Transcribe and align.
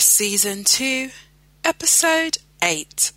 Season 0.00 0.64
2, 0.64 1.10
Episode 1.64 2.38
8. 2.62 3.12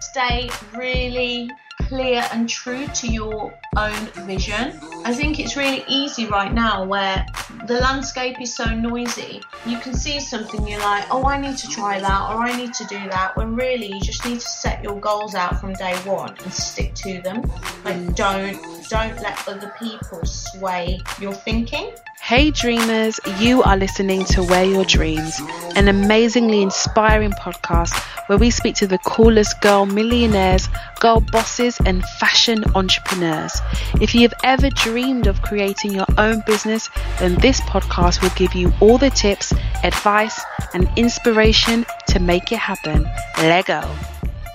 Stay 0.00 0.48
really 0.74 1.50
clear 1.82 2.24
and 2.32 2.48
true 2.48 2.86
to 2.88 3.06
your 3.06 3.54
own 3.76 4.06
vision. 4.26 4.78
I 5.04 5.14
think 5.14 5.38
it's 5.38 5.56
really 5.56 5.84
easy 5.88 6.26
right 6.26 6.52
now 6.52 6.84
where 6.84 7.24
the 7.66 7.80
landscape 7.80 8.40
is 8.40 8.54
so 8.54 8.64
noisy. 8.64 9.40
You 9.66 9.78
can 9.78 9.94
see 9.94 10.20
something, 10.20 10.66
you're 10.66 10.80
like, 10.80 11.04
oh, 11.10 11.24
I 11.24 11.40
need 11.40 11.56
to 11.58 11.68
try 11.68 12.00
that 12.00 12.30
or 12.30 12.42
I 12.42 12.56
need 12.56 12.74
to 12.74 12.84
do 12.84 12.98
that, 13.10 13.36
when 13.36 13.54
really 13.54 13.88
you 13.92 14.00
just 14.00 14.24
need 14.24 14.40
to 14.40 14.48
set 14.48 14.82
your 14.82 14.98
goals 15.00 15.34
out 15.34 15.60
from 15.60 15.72
day 15.74 15.94
one 16.04 16.34
and 16.42 16.52
stick 16.52 16.94
to 16.96 17.20
them. 17.22 17.42
Like, 17.84 18.14
don't 18.14 18.58
don't 18.88 19.20
let 19.20 19.48
other 19.48 19.74
people 19.80 20.24
sway 20.24 21.00
your 21.20 21.32
thinking. 21.32 21.92
Hey 22.20 22.50
dreamers, 22.50 23.18
you 23.38 23.62
are 23.62 23.76
listening 23.76 24.24
to 24.26 24.42
Wear 24.44 24.64
Your 24.64 24.84
Dreams, 24.84 25.40
an 25.74 25.88
amazingly 25.88 26.62
inspiring 26.62 27.32
podcast 27.32 27.96
where 28.28 28.38
we 28.38 28.50
speak 28.50 28.76
to 28.76 28.86
the 28.86 28.98
coolest 28.98 29.60
girl 29.60 29.86
millionaires, 29.86 30.68
girl 31.00 31.20
bosses, 31.20 31.65
and 31.84 32.04
fashion 32.20 32.64
entrepreneurs. 32.74 33.52
If 34.00 34.14
you 34.14 34.22
have 34.22 34.34
ever 34.44 34.70
dreamed 34.70 35.26
of 35.26 35.42
creating 35.42 35.92
your 35.92 36.06
own 36.16 36.42
business, 36.46 36.88
then 37.18 37.34
this 37.36 37.60
podcast 37.62 38.22
will 38.22 38.34
give 38.36 38.54
you 38.54 38.72
all 38.80 38.98
the 38.98 39.10
tips, 39.10 39.52
advice, 39.82 40.40
and 40.74 40.88
inspiration 40.96 41.84
to 42.08 42.20
make 42.20 42.52
it 42.52 42.58
happen. 42.58 43.06
Lego. 43.38 43.82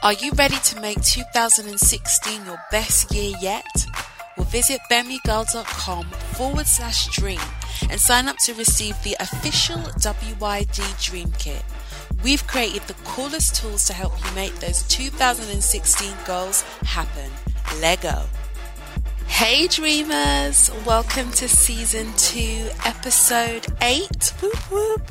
Are 0.03 0.13
you 0.13 0.31
ready 0.31 0.55
to 0.55 0.79
make 0.79 1.01
2016 1.03 2.45
your 2.45 2.57
best 2.71 3.13
year 3.13 3.35
yet? 3.41 3.85
Well, 4.37 4.47
visit 4.47 4.79
bemigirl.com 4.89 6.05
forward 6.05 6.65
slash 6.65 7.07
dream 7.15 7.41
and 7.89 7.99
sign 7.99 8.27
up 8.27 8.37
to 8.45 8.53
receive 8.53 8.95
the 9.03 9.15
official 9.19 9.77
WYD 9.77 11.03
Dream 11.03 11.31
Kit. 11.37 11.63
We've 12.23 12.45
created 12.45 12.83
the 12.83 12.93
coolest 13.03 13.55
tools 13.55 13.85
to 13.85 13.93
help 13.93 14.13
you 14.23 14.31
make 14.35 14.53
those 14.59 14.83
2016 14.83 16.13
goals 16.25 16.61
happen. 16.83 17.31
Lego. 17.79 18.25
Hey 19.25 19.67
dreamers, 19.67 20.69
welcome 20.85 21.31
to 21.31 21.47
season 21.47 22.13
2, 22.17 22.69
episode 22.85 23.65
8. 23.81 24.33
Whoop 24.39 24.71
whoop. 24.71 25.01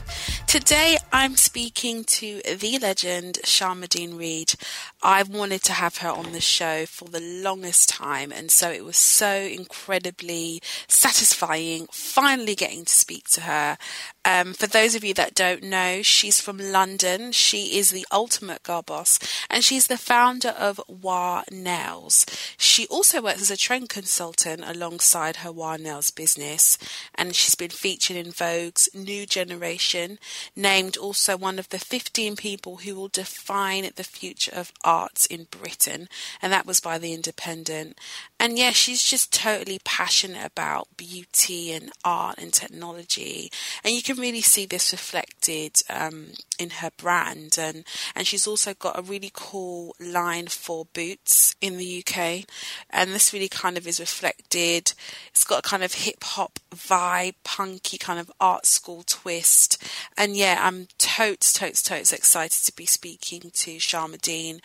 Today 0.47 0.99
I'm 1.12 1.34
speaking 1.34 2.04
to 2.04 2.41
the 2.43 2.78
legend 2.81 3.41
Sharmadean 3.44 4.16
Reid. 4.16 4.54
I've 5.03 5.31
wanted 5.31 5.62
to 5.65 5.72
have 5.72 5.99
her 5.99 6.11
on 6.11 6.33
the 6.33 6.41
show 6.41 6.84
for 6.84 7.06
the 7.06 7.21
longest 7.21 7.88
time, 7.88 8.33
and 8.33 8.50
so 8.50 8.71
it 8.71 8.84
was 8.84 8.99
so 8.99 9.31
incredibly 9.31 10.61
satisfying 10.88 11.87
finally 11.91 12.55
getting 12.55 12.84
to 12.84 12.93
speak 12.93 13.28
to 13.31 13.43
her. 13.43 13.78
Um, 14.25 14.53
for 14.53 14.66
those 14.66 14.94
of 14.94 15.03
you 15.03 15.15
that 15.15 15.34
don't 15.34 15.62
know, 15.62 16.03
she's 16.03 16.41
from 16.41 16.59
London. 16.59 17.33
She 17.33 17.78
is 17.78 17.91
the 17.91 18.06
ultimate 18.12 18.62
girl 18.62 18.83
boss, 18.83 19.19
and 19.49 19.65
she's 19.65 19.87
the 19.87 19.97
founder 19.97 20.50
of 20.50 20.81
Wah 20.87 21.43
Nails. 21.50 22.27
She 22.59 22.87
also 22.88 23.22
works 23.22 23.41
as 23.41 23.50
a 23.50 23.56
trend 23.56 23.88
consultant 23.88 24.62
alongside 24.67 25.37
her 25.37 25.50
Wah 25.50 25.77
Nails 25.77 26.11
business, 26.11 26.77
and 27.15 27.34
she's 27.34 27.55
been 27.55 27.71
featured 27.71 28.17
in 28.17 28.32
Vogue's 28.32 28.88
New 28.94 29.25
Generation, 29.25 30.19
named 30.55 30.99
also 30.99 31.38
one 31.38 31.59
of 31.59 31.71
the 31.71 31.78
15 31.78 32.37
people 32.37 32.78
who 32.78 32.94
will 32.94 33.09
define 33.09 33.88
the 33.97 34.05
future 34.05 34.53
of 34.55 34.72
arts 34.90 35.24
in 35.26 35.46
Britain, 35.50 36.08
and 36.42 36.52
that 36.52 36.66
was 36.66 36.80
by 36.80 36.98
The 36.98 37.14
Independent. 37.14 37.96
And 38.40 38.58
yeah, 38.58 38.70
she's 38.70 39.02
just 39.02 39.34
totally 39.34 39.80
passionate 39.84 40.46
about 40.46 40.88
beauty 40.96 41.72
and 41.72 41.92
art 42.06 42.36
and 42.38 42.50
technology, 42.54 43.52
and 43.84 43.94
you 43.94 44.02
can 44.02 44.16
really 44.16 44.40
see 44.40 44.64
this 44.64 44.92
reflected 44.92 45.76
um, 45.90 46.28
in 46.58 46.70
her 46.70 46.88
brand. 46.96 47.58
And 47.60 47.84
and 48.16 48.26
she's 48.26 48.46
also 48.46 48.72
got 48.72 48.98
a 48.98 49.02
really 49.02 49.30
cool 49.34 49.94
line 50.00 50.46
for 50.46 50.86
boots 50.94 51.54
in 51.60 51.76
the 51.76 52.02
UK, 52.02 52.46
and 52.88 53.10
this 53.10 53.34
really 53.34 53.50
kind 53.50 53.76
of 53.76 53.86
is 53.86 54.00
reflected. 54.00 54.94
It's 55.28 55.44
got 55.44 55.58
a 55.58 55.68
kind 55.68 55.84
of 55.84 55.92
hip 55.92 56.24
hop 56.24 56.58
vibe, 56.74 57.34
punky 57.44 57.98
kind 57.98 58.18
of 58.18 58.32
art 58.40 58.64
school 58.64 59.02
twist, 59.06 59.84
and 60.16 60.34
yeah, 60.34 60.60
I'm 60.62 60.88
totes, 60.96 61.52
totes, 61.52 61.82
totes 61.82 62.10
excited 62.10 62.64
to 62.64 62.74
be 62.74 62.86
speaking 62.86 63.50
to 63.52 63.76
Sharmadean 63.76 64.60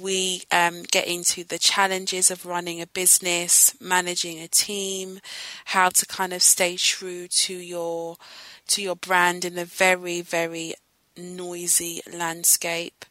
we 0.00 0.42
um, 0.52 0.82
get 0.82 1.06
into 1.06 1.44
the 1.44 1.58
challenges 1.58 2.30
of 2.30 2.44
running 2.44 2.80
a 2.80 2.86
business, 2.86 3.74
managing 3.80 4.38
a 4.40 4.48
team, 4.48 5.20
how 5.66 5.88
to 5.88 6.06
kind 6.06 6.32
of 6.32 6.42
stay 6.42 6.76
true 6.76 7.28
to 7.28 7.54
your 7.54 8.16
to 8.68 8.82
your 8.82 8.96
brand 8.96 9.44
in 9.44 9.56
a 9.56 9.64
very 9.64 10.20
very 10.20 10.74
noisy 11.16 12.02
landscape. 12.12 13.04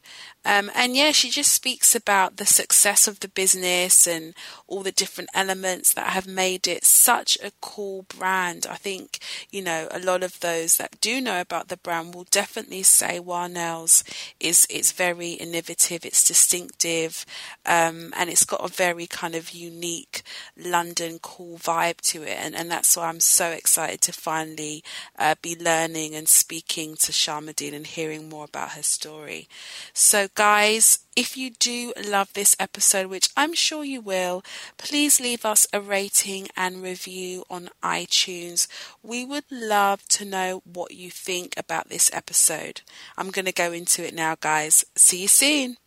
Um, 0.46 0.70
and 0.76 0.94
yeah, 0.94 1.10
she 1.10 1.28
just 1.28 1.52
speaks 1.52 1.96
about 1.96 2.36
the 2.36 2.46
success 2.46 3.08
of 3.08 3.18
the 3.18 3.26
business 3.26 4.06
and 4.06 4.32
all 4.68 4.84
the 4.84 4.92
different 4.92 5.28
elements 5.34 5.92
that 5.92 6.10
have 6.10 6.28
made 6.28 6.68
it 6.68 6.84
such 6.84 7.36
a 7.42 7.50
cool 7.60 8.02
brand. 8.02 8.64
I 8.70 8.76
think, 8.76 9.18
you 9.50 9.60
know, 9.60 9.88
a 9.90 9.98
lot 9.98 10.22
of 10.22 10.38
those 10.38 10.76
that 10.76 11.00
do 11.00 11.20
know 11.20 11.40
about 11.40 11.66
the 11.66 11.76
brand 11.76 12.14
will 12.14 12.28
definitely 12.30 12.84
say 12.84 13.18
Wah 13.18 13.48
Nails 13.48 14.04
is, 14.38 14.68
it's 14.70 14.92
very 14.92 15.32
innovative, 15.32 16.04
it's 16.04 16.22
distinctive, 16.22 17.26
um, 17.64 18.12
and 18.16 18.30
it's 18.30 18.44
got 18.44 18.64
a 18.64 18.72
very 18.72 19.08
kind 19.08 19.34
of 19.34 19.50
unique 19.50 20.22
London 20.56 21.18
cool 21.20 21.58
vibe 21.58 22.00
to 22.02 22.22
it. 22.22 22.38
And, 22.38 22.54
and 22.54 22.70
that's 22.70 22.96
why 22.96 23.08
I'm 23.08 23.18
so 23.18 23.46
excited 23.48 24.00
to 24.02 24.12
finally 24.12 24.84
uh, 25.18 25.34
be 25.42 25.56
learning 25.56 26.14
and 26.14 26.28
speaking 26.28 26.94
to 26.96 27.10
Sharmadean 27.10 27.74
and 27.74 27.86
hearing 27.88 28.28
more 28.28 28.44
about 28.44 28.72
her 28.72 28.84
story. 28.84 29.48
So 29.92 30.28
guys, 30.36 30.98
if 31.16 31.34
you 31.34 31.50
do 31.50 31.94
love 32.06 32.30
this 32.34 32.54
episode, 32.60 33.06
which 33.06 33.30
I'm 33.38 33.54
sure 33.54 33.82
you 33.82 34.02
will, 34.02 34.44
please 34.76 35.18
leave 35.18 35.46
us 35.46 35.66
a 35.72 35.80
rating 35.80 36.48
and 36.54 36.82
review 36.82 37.44
on 37.48 37.70
iTunes. 37.82 38.68
We 39.02 39.24
would 39.24 39.46
love 39.50 40.06
to 40.08 40.26
know 40.26 40.60
what 40.64 40.92
you 40.92 41.10
think 41.10 41.54
about 41.56 41.88
this 41.88 42.10
episode. 42.12 42.82
I'm 43.16 43.30
going 43.30 43.46
to 43.46 43.52
go 43.52 43.72
into 43.72 44.06
it 44.06 44.12
now, 44.12 44.36
guys. 44.38 44.84
See 44.94 45.22
you 45.22 45.28
soon. 45.28 45.78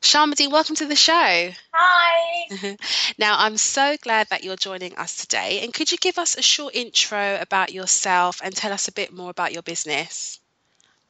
Sharmadean, 0.00 0.50
welcome 0.50 0.76
to 0.76 0.86
the 0.86 0.96
show. 0.96 1.50
Hi. 1.74 2.76
now, 3.18 3.36
I'm 3.38 3.58
so 3.58 3.98
glad 4.00 4.28
that 4.30 4.44
you're 4.44 4.56
joining 4.56 4.94
us 4.96 5.18
today. 5.18 5.60
And 5.62 5.74
could 5.74 5.92
you 5.92 5.98
give 5.98 6.18
us 6.18 6.38
a 6.38 6.42
short 6.42 6.74
intro 6.74 7.38
about 7.38 7.74
yourself 7.74 8.40
and 8.42 8.56
tell 8.56 8.72
us 8.72 8.88
a 8.88 8.92
bit 8.92 9.12
more 9.12 9.30
about 9.30 9.52
your 9.52 9.62
business? 9.62 10.40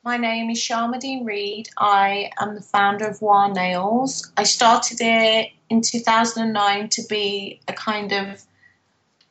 My 0.04 0.18
name 0.18 0.50
is 0.50 0.58
Sharmadean 0.58 1.24
Reid. 1.24 1.70
I 1.78 2.30
am 2.38 2.54
the 2.54 2.60
founder 2.60 3.06
of 3.06 3.22
Wah 3.22 3.48
Nails. 3.48 4.30
I 4.36 4.42
started 4.42 4.98
it 5.00 5.50
in 5.70 5.80
2009 5.80 6.90
to 6.90 7.02
be 7.08 7.58
a 7.68 7.72
kind 7.72 8.12
of 8.12 8.42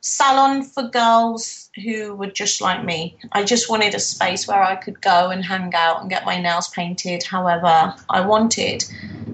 salon 0.02 0.64
for 0.64 0.82
girls 0.90 1.70
who 1.84 2.16
were 2.16 2.32
just 2.32 2.60
like 2.60 2.84
me. 2.84 3.16
I 3.34 3.44
just 3.44 3.70
wanted 3.70 3.94
a 3.94 4.00
space 4.00 4.48
where 4.48 4.64
I 4.64 4.76
could 4.76 5.00
go 5.00 5.30
and 5.30 5.46
hang 5.46 5.72
out 5.76 6.02
and 6.02 6.10
get 6.10 6.26
my 6.26 6.42
nails 6.42 6.70
painted 6.70 7.22
however 7.22 7.94
I 8.10 8.22
wanted. 8.22 8.84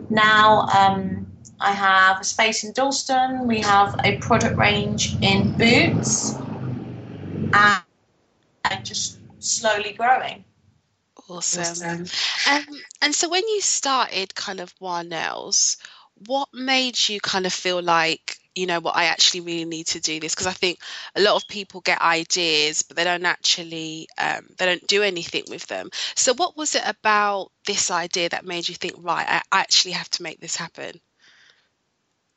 Now 0.10 0.64
um, 0.64 1.26
I 1.62 1.72
have 1.72 2.20
a 2.20 2.26
space 2.26 2.66
in 2.66 2.74
Dalston, 2.74 3.48
we 3.48 3.62
have 3.62 3.96
a 4.04 4.18
product 4.18 4.58
range 4.58 5.16
in 5.22 5.54
Boots, 5.54 6.34
and, 7.54 7.82
and 8.66 8.84
just 8.84 9.20
slowly 9.40 9.94
growing. 9.94 10.44
Awesome. 11.30 11.62
awesome. 11.62 12.06
Um, 12.50 12.82
and 13.02 13.14
so 13.14 13.30
when 13.30 13.48
you 13.48 13.62
started 13.62 14.34
kind 14.34 14.60
of 14.60 14.74
Wah 14.80 15.04
Nails, 15.04 15.78
what 16.28 16.50
made 16.54 16.98
you 17.08 17.20
kind 17.20 17.46
of 17.46 17.54
feel 17.54 17.82
like 17.82 18.38
you 18.56 18.66
know 18.66 18.80
what 18.80 18.96
i 18.96 19.06
actually 19.06 19.42
really 19.42 19.66
need 19.66 19.86
to 19.86 20.00
do 20.00 20.20
this 20.20 20.34
because 20.34 20.48
i 20.48 20.52
think 20.52 20.80
a 21.16 21.22
lot 21.22 21.36
of 21.36 21.48
people 21.48 21.82
get 21.82 22.02
ideas 22.02 22.82
but 22.82 22.98
they 22.98 23.04
don't 23.04 23.26
actually 23.26 24.08
um, 24.18 24.46
they 24.58 24.66
don't 24.66 24.88
do 24.88 25.04
anything 25.04 25.44
with 25.50 25.66
them 25.68 25.90
so 26.16 26.34
what 26.34 26.58
was 26.58 26.76
it 26.76 26.82
about 26.86 27.52
this 27.66 27.92
idea 27.92 28.28
that 28.28 28.46
made 28.46 28.68
you 28.68 28.76
think 28.76 28.96
right 28.98 29.26
i 29.30 29.42
actually 29.52 29.92
have 29.92 30.10
to 30.10 30.24
make 30.24 30.40
this 30.42 30.56
happen 30.56 31.00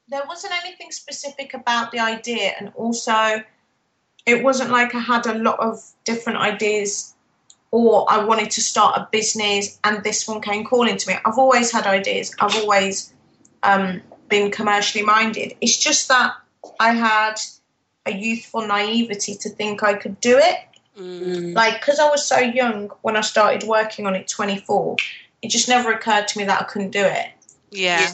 there 0.08 0.22
wasn't 0.28 0.52
anything 0.64 0.92
specific 0.92 1.54
about 1.54 1.90
the 1.90 1.98
idea 1.98 2.52
and 2.60 2.70
also 2.76 3.42
it 4.26 4.44
wasn't 4.44 4.70
like 4.70 4.94
i 4.94 5.00
had 5.00 5.26
a 5.26 5.38
lot 5.38 5.58
of 5.58 5.82
different 6.04 6.38
ideas 6.38 7.14
or 7.72 8.06
i 8.08 8.22
wanted 8.22 8.50
to 8.50 8.60
start 8.60 8.96
a 8.96 9.08
business 9.10 9.80
and 9.82 10.04
this 10.04 10.28
one 10.28 10.40
came 10.40 10.64
calling 10.64 10.96
to 10.96 11.08
me 11.08 11.16
i've 11.24 11.38
always 11.38 11.72
had 11.72 11.86
ideas 11.86 12.34
i've 12.40 12.54
always 12.56 13.12
um, 13.62 14.00
been 14.32 14.50
commercially 14.50 15.04
minded. 15.04 15.54
It's 15.60 15.76
just 15.76 16.08
that 16.08 16.34
I 16.80 16.94
had 16.94 17.34
a 18.06 18.12
youthful 18.12 18.66
naivety 18.66 19.34
to 19.36 19.48
think 19.50 19.82
I 19.82 19.94
could 19.94 20.20
do 20.20 20.38
it. 20.38 20.58
Mm. 20.98 21.54
Like, 21.54 21.80
because 21.80 21.98
I 21.98 22.08
was 22.08 22.26
so 22.26 22.38
young 22.38 22.88
when 23.02 23.16
I 23.16 23.20
started 23.20 23.69
working 23.69 24.06
on 24.06 24.14
it, 24.14 24.28
24, 24.28 24.96
it 25.42 25.50
just 25.50 25.69
never 25.69 25.92
occurred 25.92 26.28
to 26.28 26.38
me 26.38 26.44
that 26.44 26.62
I 26.62 26.64
couldn't 26.64 26.90
do 26.90 27.04
it. 27.04 27.26
Yeah. 27.70 28.10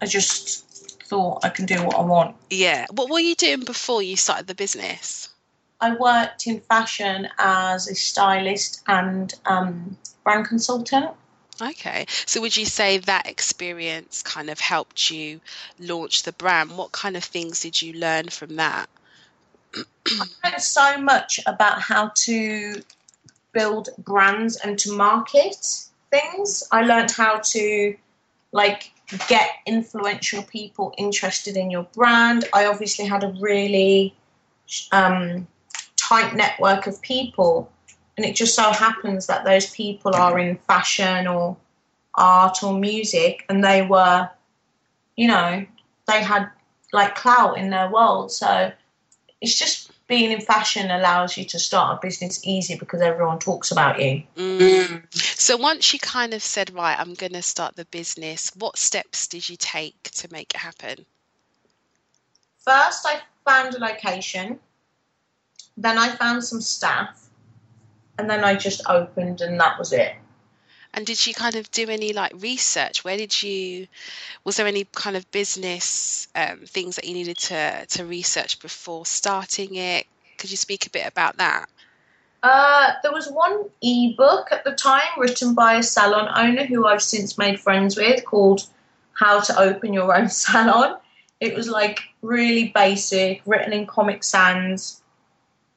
I 0.00 0.06
just 0.06 1.02
thought 1.04 1.44
I 1.44 1.48
can 1.48 1.64
do 1.64 1.82
what 1.82 1.96
I 1.96 2.02
want. 2.02 2.36
Yeah. 2.50 2.86
What 2.90 3.10
were 3.10 3.20
you 3.20 3.34
doing 3.34 3.60
before 3.60 4.02
you 4.02 4.16
started 4.16 4.46
the 4.46 4.54
business? 4.54 5.30
I 5.80 5.94
worked 5.94 6.46
in 6.46 6.60
fashion 6.60 7.28
as 7.38 7.88
a 7.88 7.94
stylist 7.94 8.82
and 8.86 9.32
um, 9.44 9.96
brand 10.24 10.46
consultant. 10.46 11.10
Okay. 11.60 12.06
So 12.26 12.40
would 12.40 12.56
you 12.56 12.66
say 12.66 12.98
that 12.98 13.28
experience 13.28 14.22
kind 14.22 14.50
of 14.50 14.60
helped 14.60 15.10
you 15.10 15.40
launch 15.78 16.22
the 16.22 16.32
brand? 16.32 16.76
What 16.76 16.92
kind 16.92 17.16
of 17.16 17.24
things 17.24 17.60
did 17.60 17.80
you 17.80 17.94
learn 17.94 18.28
from 18.28 18.56
that? 18.56 18.88
I 19.74 20.26
learned 20.44 20.62
so 20.62 20.98
much 20.98 21.40
about 21.46 21.80
how 21.80 22.12
to 22.14 22.82
build 23.52 23.88
brands 23.98 24.56
and 24.56 24.78
to 24.80 24.96
market 24.96 25.88
things. 26.10 26.62
I 26.72 26.82
learned 26.82 27.10
how 27.10 27.38
to 27.38 27.96
like 28.52 28.92
get 29.28 29.48
influential 29.66 30.42
people 30.42 30.94
interested 30.98 31.56
in 31.56 31.70
your 31.70 31.84
brand. 31.94 32.44
I 32.52 32.66
obviously 32.66 33.06
had 33.06 33.24
a 33.24 33.28
really 33.40 34.14
um, 34.92 35.46
tight 36.08 36.34
network 36.34 36.86
of 36.86 37.00
people. 37.02 37.70
And 38.16 38.24
it 38.24 38.34
just 38.34 38.54
so 38.54 38.72
happens 38.72 39.26
that 39.26 39.44
those 39.44 39.70
people 39.70 40.14
are 40.14 40.38
in 40.38 40.56
fashion 40.56 41.26
or 41.26 41.56
art 42.14 42.62
or 42.62 42.78
music 42.78 43.44
and 43.50 43.62
they 43.62 43.82
were 43.82 44.30
you 45.16 45.28
know 45.28 45.66
they 46.06 46.22
had 46.22 46.48
like 46.92 47.14
clout 47.14 47.58
in 47.58 47.70
their 47.70 47.90
world. 47.90 48.32
So 48.32 48.72
it's 49.40 49.58
just 49.58 49.90
being 50.06 50.30
in 50.30 50.40
fashion 50.40 50.90
allows 50.90 51.36
you 51.36 51.44
to 51.44 51.58
start 51.58 51.98
a 51.98 52.06
business 52.06 52.40
easy 52.44 52.76
because 52.78 53.00
everyone 53.00 53.38
talks 53.38 53.70
about 53.70 54.00
you. 54.00 54.22
Mm. 54.36 55.02
so 55.12 55.56
once 55.56 55.92
you 55.92 55.98
kind 55.98 56.32
of 56.32 56.42
said 56.42 56.72
right 56.72 56.96
i'm 56.98 57.14
going 57.14 57.32
to 57.32 57.42
start 57.42 57.74
the 57.74 57.84
business 57.86 58.54
what 58.56 58.78
steps 58.78 59.26
did 59.26 59.48
you 59.48 59.56
take 59.56 60.00
to 60.04 60.28
make 60.30 60.54
it 60.54 60.58
happen? 60.58 61.04
First 62.64 63.04
i 63.06 63.20
found 63.44 63.74
a 63.74 63.78
location 63.78 64.60
then 65.76 65.98
i 65.98 66.08
found 66.08 66.42
some 66.42 66.60
staff 66.60 67.26
and 68.18 68.28
then 68.28 68.44
I 68.44 68.54
just 68.54 68.82
opened 68.88 69.40
and 69.40 69.60
that 69.60 69.78
was 69.78 69.92
it. 69.92 70.14
And 70.94 71.04
did 71.04 71.26
you 71.26 71.34
kind 71.34 71.56
of 71.56 71.70
do 71.70 71.88
any 71.88 72.12
like 72.12 72.32
research? 72.36 73.04
Where 73.04 73.16
did 73.16 73.42
you? 73.42 73.86
Was 74.44 74.56
there 74.56 74.66
any 74.66 74.84
kind 74.92 75.16
of 75.16 75.30
business 75.30 76.28
um, 76.34 76.60
things 76.60 76.96
that 76.96 77.04
you 77.04 77.12
needed 77.12 77.36
to 77.38 77.86
to 77.86 78.04
research 78.04 78.60
before 78.60 79.04
starting 79.04 79.76
it? 79.76 80.06
Could 80.38 80.50
you 80.50 80.56
speak 80.56 80.86
a 80.86 80.90
bit 80.90 81.06
about 81.06 81.36
that? 81.36 81.66
Uh, 82.42 82.92
there 83.02 83.12
was 83.12 83.28
one 83.28 83.64
ebook 83.82 84.48
at 84.52 84.64
the 84.64 84.72
time 84.72 85.02
written 85.18 85.54
by 85.54 85.74
a 85.74 85.82
salon 85.82 86.30
owner 86.34 86.64
who 86.64 86.86
I've 86.86 87.02
since 87.02 87.36
made 87.36 87.58
friends 87.58 87.96
with 87.96 88.24
called 88.24 88.66
How 89.12 89.40
to 89.40 89.58
Open 89.58 89.92
Your 89.92 90.16
Own 90.16 90.28
Salon. 90.30 90.96
It 91.40 91.54
was 91.54 91.68
like 91.68 92.00
really 92.22 92.68
basic, 92.68 93.42
written 93.44 93.72
in 93.72 93.86
Comic 93.86 94.22
Sans 94.24 95.02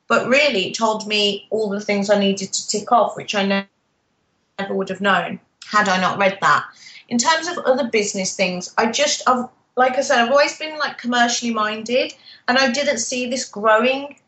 but 0.09 0.27
really, 0.27 0.69
it 0.69 0.75
told 0.75 1.07
me 1.07 1.47
all 1.51 1.69
the 1.69 1.79
things 1.79 2.09
I 2.09 2.19
needed 2.19 2.51
to 2.51 2.67
tick 2.67 2.91
off, 2.91 3.15
which 3.15 3.35
I 3.35 3.67
never 4.57 4.73
would 4.73 4.89
have 4.89 5.00
known 5.00 5.39
had 5.71 5.88
I 5.88 6.01
not 6.01 6.17
read 6.17 6.39
that. 6.41 6.65
In 7.07 7.19
terms 7.19 7.47
of 7.47 7.59
other 7.59 7.88
business 7.88 8.35
things, 8.35 8.73
I 8.77 8.91
just, 8.91 9.21
I've, 9.29 9.45
like 9.77 9.97
I 9.97 10.01
said, 10.01 10.19
I've 10.19 10.31
always 10.31 10.57
been 10.57 10.77
like 10.79 10.97
commercially 10.97 11.53
minded, 11.53 12.13
and 12.47 12.57
I 12.57 12.71
didn't 12.71 12.97
see 12.97 13.29
this 13.29 13.45
growing. 13.45 14.19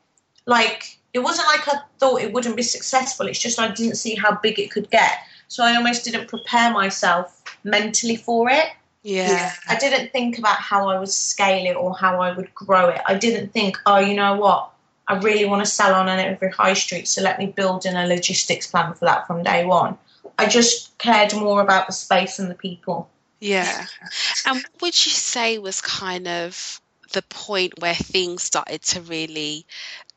Like, 0.45 0.99
it 1.13 1.19
wasn't 1.19 1.47
like 1.47 1.67
I 1.67 1.79
thought 1.99 2.21
it 2.21 2.31
wouldn't 2.31 2.55
be 2.55 2.63
successful. 2.63 3.27
It's 3.27 3.39
just 3.39 3.59
I 3.59 3.69
didn't 3.69 3.95
see 3.95 4.15
how 4.15 4.35
big 4.35 4.59
it 4.59 4.71
could 4.71 4.89
get. 4.91 5.17
So 5.47 5.63
I 5.63 5.75
almost 5.75 6.05
didn't 6.05 6.27
prepare 6.27 6.71
myself 6.71 7.43
mentally 7.63 8.15
for 8.15 8.49
it. 8.49 8.67
Yeah. 9.03 9.51
I 9.67 9.75
didn't 9.75 10.11
think 10.11 10.37
about 10.37 10.57
how 10.57 10.89
I 10.89 10.99
would 10.99 11.09
scale 11.09 11.65
it 11.65 11.75
or 11.75 11.95
how 11.95 12.21
I 12.21 12.31
would 12.31 12.53
grow 12.53 12.89
it. 12.89 13.01
I 13.07 13.15
didn't 13.15 13.51
think, 13.51 13.77
oh, 13.87 13.97
you 13.97 14.13
know 14.13 14.35
what? 14.35 14.71
I 15.11 15.17
really 15.17 15.43
want 15.43 15.63
to 15.63 15.69
sell 15.69 15.93
on 15.93 16.07
every 16.07 16.49
high 16.51 16.73
street, 16.73 17.05
so 17.05 17.21
let 17.21 17.37
me 17.37 17.47
build 17.47 17.85
in 17.85 17.97
a 17.97 18.07
logistics 18.07 18.67
plan 18.67 18.93
for 18.93 19.03
that 19.05 19.27
from 19.27 19.43
day 19.43 19.65
one. 19.65 19.97
I 20.37 20.47
just 20.47 20.97
cared 20.99 21.33
more 21.33 21.61
about 21.61 21.87
the 21.87 21.93
space 21.93 22.39
and 22.39 22.49
the 22.49 22.55
people. 22.55 23.09
Yeah. 23.41 23.87
And 24.45 24.55
what 24.55 24.81
would 24.81 25.05
you 25.05 25.11
say 25.11 25.57
was 25.57 25.81
kind 25.81 26.29
of 26.29 26.79
the 27.11 27.23
point 27.23 27.73
where 27.79 27.93
things 27.93 28.43
started 28.43 28.81
to 28.83 29.01
really 29.01 29.65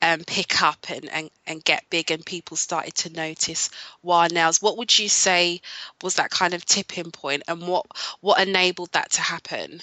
um, 0.00 0.20
pick 0.20 0.62
up 0.62 0.86
and, 0.88 1.10
and, 1.10 1.30
and 1.44 1.64
get 1.64 1.90
big 1.90 2.12
and 2.12 2.24
people 2.24 2.56
started 2.56 2.94
to 2.94 3.12
notice 3.12 3.70
Wah 4.02 4.28
Nails? 4.28 4.62
What 4.62 4.76
would 4.76 4.96
you 4.96 5.08
say 5.08 5.60
was 6.02 6.14
that 6.14 6.30
kind 6.30 6.54
of 6.54 6.64
tipping 6.64 7.10
point 7.10 7.42
and 7.48 7.66
what, 7.66 7.86
what 8.20 8.40
enabled 8.46 8.92
that 8.92 9.10
to 9.12 9.22
happen? 9.22 9.82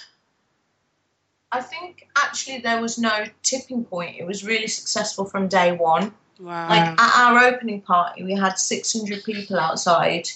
I 1.52 1.62
think 1.62 2.08
actually 2.16 2.60
there 2.60 2.82
was 2.82 2.98
no 2.98 3.26
tipping 3.44 3.84
point. 3.84 4.18
It 4.18 4.26
was 4.26 4.46
really 4.46 4.68
successful 4.68 5.26
from 5.26 5.48
day 5.48 5.74
one. 5.74 6.14
Wow. 6.40 6.70
Like 6.70 7.00
at 7.00 7.20
our 7.20 7.40
opening 7.44 7.82
party, 7.82 8.24
we 8.24 8.34
had 8.34 8.58
600 8.58 9.24
people 9.24 9.60
outside 9.60 10.28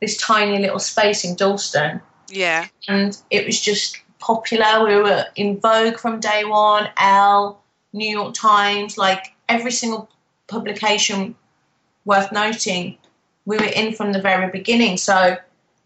this 0.00 0.16
tiny 0.16 0.58
little 0.58 0.78
space 0.78 1.24
in 1.24 1.36
Dalston. 1.36 2.00
Yeah. 2.28 2.66
And 2.88 3.16
it 3.30 3.46
was 3.46 3.60
just 3.60 4.02
popular. 4.18 4.84
We 4.84 4.96
were 4.96 5.26
in 5.36 5.60
Vogue 5.60 5.98
from 5.98 6.20
day 6.20 6.44
one, 6.44 6.88
Elle, 6.96 7.60
New 7.92 8.10
York 8.10 8.34
Times, 8.34 8.98
like 8.98 9.34
every 9.48 9.72
single 9.72 10.08
publication 10.48 11.34
worth 12.04 12.32
noting, 12.32 12.98
we 13.44 13.56
were 13.56 13.64
in 13.64 13.94
from 13.94 14.12
the 14.12 14.20
very 14.20 14.50
beginning. 14.50 14.96
So 14.96 15.36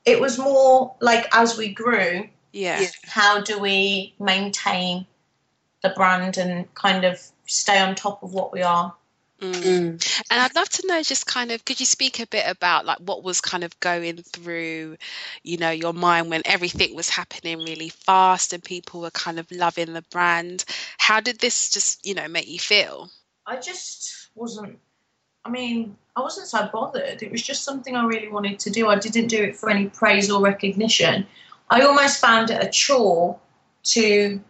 it 0.04 0.20
was 0.20 0.38
more 0.38 0.94
like 1.00 1.28
as 1.32 1.56
we 1.58 1.72
grew, 1.72 2.28
yeah. 2.52 2.86
How 3.04 3.40
do 3.40 3.58
we 3.58 4.14
maintain 4.18 5.06
the 5.82 5.90
brand 5.90 6.38
and 6.38 6.72
kind 6.74 7.04
of 7.04 7.20
stay 7.46 7.78
on 7.78 7.94
top 7.94 8.22
of 8.22 8.32
what 8.32 8.52
we 8.52 8.62
are? 8.62 8.94
Mm. 9.40 10.22
And 10.30 10.40
I'd 10.40 10.54
love 10.54 10.68
to 10.68 10.86
know 10.86 11.02
just 11.02 11.26
kind 11.26 11.50
of 11.50 11.64
could 11.64 11.80
you 11.80 11.86
speak 11.86 12.20
a 12.20 12.26
bit 12.26 12.44
about 12.46 12.84
like 12.84 12.98
what 12.98 13.22
was 13.22 13.40
kind 13.40 13.64
of 13.64 13.78
going 13.80 14.18
through, 14.18 14.98
you 15.42 15.56
know, 15.56 15.70
your 15.70 15.94
mind 15.94 16.28
when 16.28 16.42
everything 16.44 16.94
was 16.94 17.08
happening 17.08 17.58
really 17.58 17.88
fast 17.88 18.52
and 18.52 18.62
people 18.62 19.00
were 19.00 19.10
kind 19.10 19.38
of 19.38 19.50
loving 19.50 19.94
the 19.94 20.04
brand. 20.10 20.64
How 20.98 21.20
did 21.20 21.38
this 21.38 21.70
just, 21.70 22.04
you 22.04 22.14
know, 22.14 22.28
make 22.28 22.48
you 22.48 22.58
feel? 22.58 23.10
I 23.46 23.56
just 23.56 24.28
wasn't 24.34 24.78
I 25.42 25.48
mean, 25.48 25.96
I 26.14 26.20
wasn't 26.20 26.48
so 26.48 26.68
bothered. 26.70 27.22
It 27.22 27.32
was 27.32 27.42
just 27.42 27.64
something 27.64 27.96
I 27.96 28.04
really 28.04 28.28
wanted 28.28 28.58
to 28.60 28.70
do. 28.70 28.88
I 28.88 28.98
didn't 28.98 29.28
do 29.28 29.42
it 29.42 29.56
for 29.56 29.70
any 29.70 29.86
praise 29.86 30.30
or 30.30 30.42
recognition. 30.42 31.26
I 31.70 31.82
almost 31.82 32.20
found 32.20 32.50
it 32.50 32.62
a 32.62 32.68
chore 32.68 33.38
to 33.84 34.40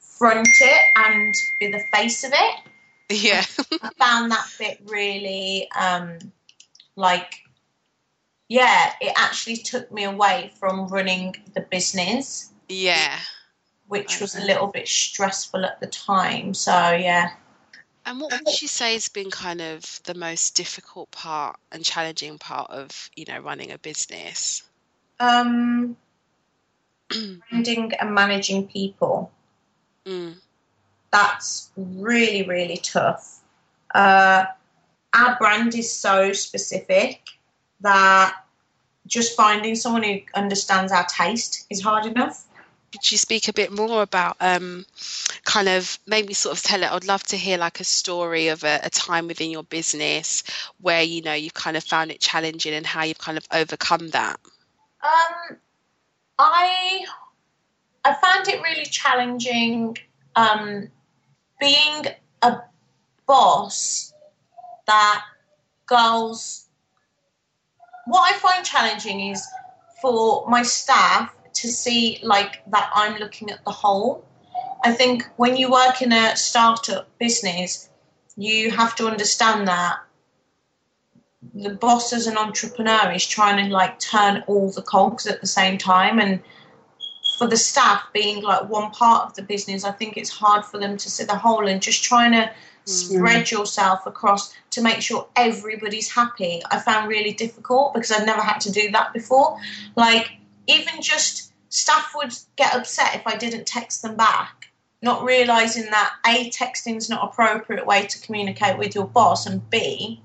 front 0.00 0.48
it 0.60 0.82
and 0.96 1.34
be 1.60 1.70
the 1.70 1.82
face 1.92 2.24
of 2.24 2.32
it. 2.34 2.60
Yeah. 3.08 3.44
I 3.82 3.90
found 3.98 4.32
that 4.32 4.46
bit 4.58 4.80
really 4.86 5.68
um, 5.70 6.18
like 6.96 7.42
yeah, 8.48 8.92
it 9.00 9.12
actually 9.16 9.56
took 9.56 9.90
me 9.90 10.04
away 10.04 10.52
from 10.58 10.86
running 10.88 11.36
the 11.54 11.60
business, 11.60 12.50
Yeah. 12.68 13.18
which 13.88 14.20
was 14.20 14.36
a 14.36 14.44
little 14.44 14.68
bit 14.68 14.86
stressful 14.86 15.64
at 15.64 15.80
the 15.80 15.86
time. 15.88 16.54
So 16.54 16.70
yeah. 16.72 17.30
And 18.04 18.20
what 18.20 18.32
would 18.32 18.62
you 18.62 18.68
say 18.68 18.92
has 18.92 19.08
been 19.08 19.32
kind 19.32 19.60
of 19.60 20.00
the 20.04 20.14
most 20.14 20.54
difficult 20.54 21.10
part 21.10 21.58
and 21.72 21.84
challenging 21.84 22.38
part 22.38 22.70
of, 22.70 23.10
you 23.16 23.24
know, 23.26 23.40
running 23.40 23.72
a 23.72 23.78
business? 23.78 24.62
Um, 25.18 25.96
finding 27.10 27.92
and 27.94 28.14
managing 28.14 28.68
people. 28.68 29.30
Mm. 30.04 30.34
That's 31.10 31.70
really, 31.76 32.42
really 32.42 32.78
tough. 32.78 33.40
Uh, 33.94 34.46
our 35.14 35.36
brand 35.36 35.74
is 35.74 35.92
so 35.92 36.32
specific 36.32 37.20
that 37.80 38.36
just 39.06 39.36
finding 39.36 39.74
someone 39.74 40.02
who 40.02 40.20
understands 40.34 40.92
our 40.92 41.06
taste 41.06 41.66
is 41.70 41.80
hard 41.80 42.06
enough. 42.06 42.44
Could 42.92 43.10
you 43.10 43.18
speak 43.18 43.48
a 43.48 43.52
bit 43.52 43.72
more 43.72 44.02
about 44.02 44.36
um, 44.40 44.86
kind 45.44 45.68
of 45.68 45.98
maybe 46.06 46.34
sort 46.34 46.56
of 46.56 46.62
tell 46.62 46.82
it? 46.82 46.90
I'd 46.90 47.04
love 47.04 47.22
to 47.24 47.36
hear 47.36 47.58
like 47.58 47.80
a 47.80 47.84
story 47.84 48.48
of 48.48 48.64
a, 48.64 48.80
a 48.84 48.90
time 48.90 49.26
within 49.28 49.50
your 49.50 49.64
business 49.64 50.44
where 50.80 51.02
you 51.02 51.22
know 51.22 51.34
you've 51.34 51.54
kind 51.54 51.76
of 51.76 51.84
found 51.84 52.10
it 52.10 52.20
challenging 52.20 52.74
and 52.74 52.86
how 52.86 53.04
you've 53.04 53.18
kind 53.18 53.38
of 53.38 53.46
overcome 53.52 54.08
that. 54.10 54.38
Um, 55.02 55.56
I 56.38 57.04
I 58.04 58.14
found 58.14 58.48
it 58.48 58.62
really 58.62 58.84
challenging 58.84 59.96
um, 60.36 60.88
being 61.58 62.06
a 62.42 62.58
boss 63.26 64.12
that 64.86 65.24
girls. 65.86 66.68
What 68.06 68.32
I 68.32 68.38
find 68.38 68.64
challenging 68.64 69.30
is 69.30 69.44
for 70.00 70.48
my 70.48 70.62
staff 70.62 71.34
to 71.54 71.68
see 71.68 72.20
like 72.22 72.62
that 72.70 72.90
I'm 72.94 73.18
looking 73.18 73.50
at 73.50 73.64
the 73.64 73.72
whole. 73.72 74.24
I 74.84 74.92
think 74.92 75.24
when 75.36 75.56
you 75.56 75.70
work 75.70 76.02
in 76.02 76.12
a 76.12 76.36
startup 76.36 77.08
business, 77.18 77.88
you 78.36 78.70
have 78.70 78.94
to 78.96 79.08
understand 79.08 79.66
that 79.66 79.96
the 81.54 81.70
boss 81.70 82.12
as 82.12 82.26
an 82.26 82.36
entrepreneur 82.36 83.10
is 83.12 83.26
trying 83.26 83.64
to 83.64 83.72
like 83.72 83.98
turn 83.98 84.44
all 84.46 84.70
the 84.70 84.82
cogs 84.82 85.26
at 85.26 85.40
the 85.40 85.46
same 85.46 85.78
time. 85.78 86.18
And 86.18 86.40
for 87.36 87.46
the 87.46 87.56
staff 87.56 88.02
being 88.12 88.42
like 88.42 88.68
one 88.68 88.90
part 88.90 89.26
of 89.26 89.34
the 89.34 89.42
business 89.42 89.84
i 89.84 89.90
think 89.90 90.16
it's 90.16 90.30
hard 90.30 90.64
for 90.64 90.78
them 90.78 90.96
to 90.96 91.10
see 91.10 91.24
the 91.24 91.36
whole 91.36 91.66
and 91.66 91.82
just 91.82 92.02
trying 92.02 92.32
to 92.32 92.46
hmm. 92.46 92.52
spread 92.86 93.50
yourself 93.50 94.06
across 94.06 94.54
to 94.70 94.82
make 94.82 95.00
sure 95.00 95.26
everybody's 95.36 96.10
happy. 96.10 96.60
I 96.70 96.78
found 96.78 97.08
really 97.08 97.32
difficult 97.32 97.94
because 97.94 98.10
i've 98.10 98.26
never 98.26 98.42
had 98.42 98.60
to 98.60 98.72
do 98.72 98.90
that 98.92 99.12
before. 99.12 99.58
Like 99.96 100.30
even 100.66 101.00
just 101.00 101.52
staff 101.68 102.12
would 102.14 102.32
get 102.56 102.74
upset 102.74 103.14
if 103.14 103.26
i 103.26 103.36
didn't 103.36 103.66
text 103.66 104.02
them 104.02 104.16
back 104.16 104.66
not 105.02 105.24
realizing 105.24 105.84
that 105.90 106.14
a 106.26 106.50
texting's 106.50 107.10
not 107.10 107.22
appropriate 107.22 107.86
way 107.86 108.06
to 108.06 108.20
communicate 108.20 108.78
with 108.78 108.94
your 108.94 109.06
boss 109.06 109.46
and 109.46 109.68
b 109.68 110.22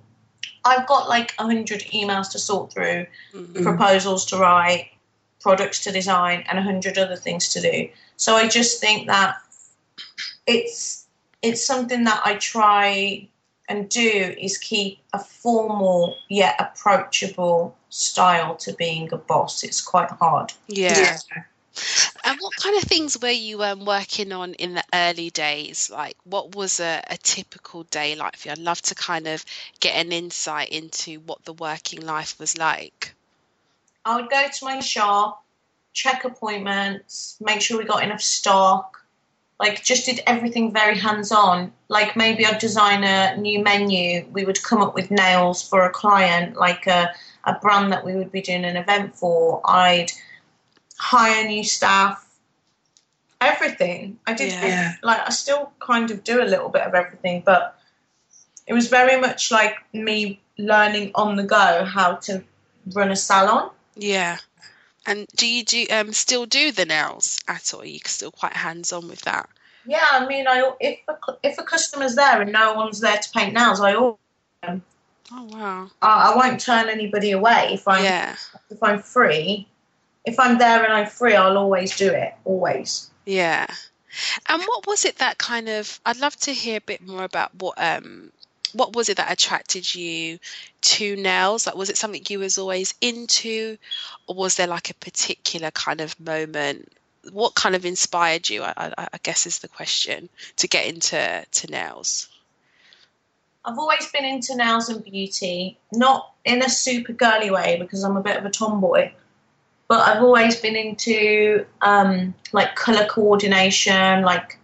I've 0.63 0.87
got 0.87 1.09
like 1.09 1.33
a 1.39 1.43
hundred 1.43 1.81
emails 1.93 2.31
to 2.31 2.39
sort 2.39 2.71
through, 2.73 3.07
Mhm. 3.33 3.63
proposals 3.63 4.25
to 4.27 4.37
write, 4.37 4.91
products 5.39 5.83
to 5.83 5.91
design, 5.91 6.45
and 6.47 6.59
a 6.59 6.61
hundred 6.61 6.97
other 6.97 7.15
things 7.15 7.49
to 7.49 7.61
do. 7.61 7.89
So 8.17 8.35
I 8.35 8.47
just 8.47 8.79
think 8.79 9.07
that 9.07 9.35
it's 10.47 11.05
it's 11.41 11.65
something 11.65 12.03
that 12.03 12.21
I 12.23 12.35
try 12.35 13.27
and 13.67 13.89
do 13.89 14.35
is 14.39 14.59
keep 14.59 14.99
a 15.13 15.17
formal 15.19 16.15
yet 16.29 16.55
approachable 16.59 17.75
style 17.89 18.55
to 18.57 18.73
being 18.73 19.11
a 19.11 19.17
boss. 19.17 19.63
It's 19.63 19.81
quite 19.81 20.11
hard. 20.11 20.53
Yeah. 20.67 21.17
And 22.23 22.37
what 22.39 22.55
kind 22.55 22.75
of 22.77 22.83
things 22.83 23.17
were 23.21 23.29
you 23.29 23.63
um, 23.63 23.85
working 23.85 24.31
on 24.31 24.53
in 24.55 24.75
the 24.75 24.83
early 24.93 25.29
days? 25.29 25.89
Like, 25.89 26.17
what 26.23 26.55
was 26.55 26.79
a, 26.79 27.01
a 27.09 27.17
typical 27.17 27.83
day 27.83 28.15
like 28.15 28.35
for 28.35 28.49
you? 28.49 28.51
I'd 28.51 28.57
love 28.57 28.81
to 28.83 28.95
kind 28.95 29.27
of 29.27 29.45
get 29.79 29.95
an 29.95 30.11
insight 30.11 30.69
into 30.69 31.19
what 31.21 31.43
the 31.45 31.53
working 31.53 32.05
life 32.05 32.37
was 32.39 32.57
like. 32.57 33.13
I 34.05 34.19
would 34.19 34.29
go 34.29 34.45
to 34.51 34.65
my 34.65 34.79
shop, 34.79 35.43
check 35.93 36.25
appointments, 36.25 37.37
make 37.39 37.61
sure 37.61 37.77
we 37.77 37.85
got 37.85 38.03
enough 38.03 38.21
stock. 38.21 38.97
Like, 39.59 39.83
just 39.83 40.07
did 40.07 40.21
everything 40.25 40.73
very 40.73 40.97
hands 40.97 41.31
on. 41.31 41.71
Like, 41.87 42.15
maybe 42.15 42.45
I'd 42.45 42.57
design 42.57 43.03
a 43.03 43.37
new 43.37 43.63
menu. 43.63 44.25
We 44.31 44.43
would 44.43 44.61
come 44.63 44.81
up 44.81 44.95
with 44.95 45.11
nails 45.11 45.67
for 45.67 45.85
a 45.85 45.91
client, 45.91 46.57
like 46.57 46.87
a, 46.87 47.13
a 47.43 47.53
brand 47.53 47.91
that 47.91 48.03
we 48.03 48.15
would 48.15 48.31
be 48.31 48.41
doing 48.41 48.65
an 48.65 48.75
event 48.75 49.15
for. 49.15 49.61
I'd 49.65 50.11
hire 51.01 51.47
new 51.47 51.63
staff. 51.63 52.23
Everything. 53.41 54.19
I 54.27 54.33
did, 54.35 54.51
Yeah. 54.51 54.93
like, 55.01 55.19
I 55.25 55.31
still 55.31 55.71
kind 55.79 56.11
of 56.11 56.23
do 56.23 56.43
a 56.43 56.45
little 56.45 56.69
bit 56.69 56.83
of 56.83 56.93
everything, 56.93 57.41
but 57.43 57.75
it 58.67 58.73
was 58.73 58.87
very 58.87 59.19
much 59.19 59.49
like 59.51 59.77
me 59.93 60.39
learning 60.59 61.11
on 61.15 61.35
the 61.37 61.43
go 61.43 61.83
how 61.83 62.15
to 62.27 62.43
run 62.93 63.09
a 63.11 63.15
salon. 63.15 63.71
Yeah. 63.95 64.37
And 65.07 65.27
do 65.35 65.47
you 65.47 65.63
do 65.63 65.87
um, 65.89 66.13
still 66.13 66.45
do 66.45 66.71
the 66.71 66.85
nails 66.85 67.39
at 67.47 67.73
all? 67.73 67.81
Are 67.81 67.85
you 67.85 67.97
still 68.05 68.29
quite 68.31 68.53
hands 68.53 68.93
on 68.93 69.07
with 69.07 69.21
that? 69.23 69.49
Yeah, 69.87 70.05
I 70.11 70.27
mean, 70.27 70.47
I 70.47 70.71
if 70.79 70.99
a, 71.07 71.15
if 71.41 71.57
a 71.57 71.63
customer's 71.63 72.13
there 72.15 72.39
and 72.41 72.51
no 72.51 72.73
one's 72.75 72.99
there 72.99 73.17
to 73.17 73.29
paint 73.31 73.55
nails, 73.55 73.81
I 73.81 73.93
al- 73.93 74.19
Oh 75.33 75.43
wow. 75.45 75.89
I 76.03 76.31
I 76.33 76.35
won't 76.35 76.61
turn 76.61 76.87
anybody 76.89 77.31
away 77.31 77.69
if 77.73 77.87
I'm 77.87 78.03
Yeah. 78.03 78.35
if 78.69 78.83
I'm 78.83 79.01
free. 79.01 79.67
If 80.25 80.39
I'm 80.39 80.57
there 80.57 80.83
and 80.83 80.93
I'm 80.93 81.07
free, 81.07 81.35
I'll 81.35 81.57
always 81.57 81.95
do 81.95 82.09
it. 82.09 82.33
Always. 82.45 83.09
Yeah. 83.25 83.65
And 84.47 84.61
what 84.63 84.87
was 84.87 85.05
it 85.05 85.17
that 85.17 85.37
kind 85.37 85.69
of 85.69 85.99
I'd 86.05 86.19
love 86.19 86.35
to 86.37 86.53
hear 86.53 86.77
a 86.77 86.81
bit 86.81 87.05
more 87.05 87.23
about 87.23 87.55
what 87.55 87.75
um 87.77 88.31
what 88.73 88.95
was 88.95 89.09
it 89.09 89.17
that 89.17 89.31
attracted 89.31 89.93
you 89.93 90.39
to 90.81 91.15
nails? 91.15 91.65
Like 91.65 91.75
was 91.75 91.89
it 91.89 91.97
something 91.97 92.23
you 92.29 92.39
was 92.39 92.57
always 92.57 92.93
into 93.01 93.77
or 94.27 94.35
was 94.35 94.55
there 94.55 94.67
like 94.67 94.89
a 94.89 94.95
particular 94.95 95.71
kind 95.71 96.01
of 96.01 96.19
moment? 96.19 96.91
What 97.31 97.55
kind 97.55 97.75
of 97.75 97.85
inspired 97.85 98.49
you? 98.49 98.63
I, 98.63 98.73
I, 98.77 99.07
I 99.13 99.17
guess 99.23 99.45
is 99.45 99.59
the 99.59 99.67
question 99.67 100.29
to 100.57 100.67
get 100.67 100.87
into 100.87 101.45
to 101.51 101.67
nails. 101.67 102.27
I've 103.63 103.77
always 103.77 104.09
been 104.11 104.25
into 104.25 104.55
nails 104.55 104.89
and 104.89 105.03
beauty, 105.03 105.77
not 105.93 106.33
in 106.45 106.63
a 106.63 106.69
super 106.69 107.13
girly 107.13 107.51
way 107.51 107.77
because 107.79 108.03
I'm 108.03 108.17
a 108.17 108.23
bit 108.23 108.37
of 108.37 108.45
a 108.45 108.49
tomboy, 108.49 109.11
but 109.91 110.07
I've 110.07 110.23
always 110.23 110.55
been 110.55 110.77
into 110.77 111.65
um, 111.81 112.33
like 112.53 112.77
color 112.77 113.05
coordination, 113.07 114.21
like 114.21 114.57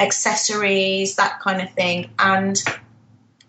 accessories, 0.00 1.16
that 1.16 1.38
kind 1.40 1.60
of 1.60 1.70
thing. 1.74 2.08
And 2.18 2.58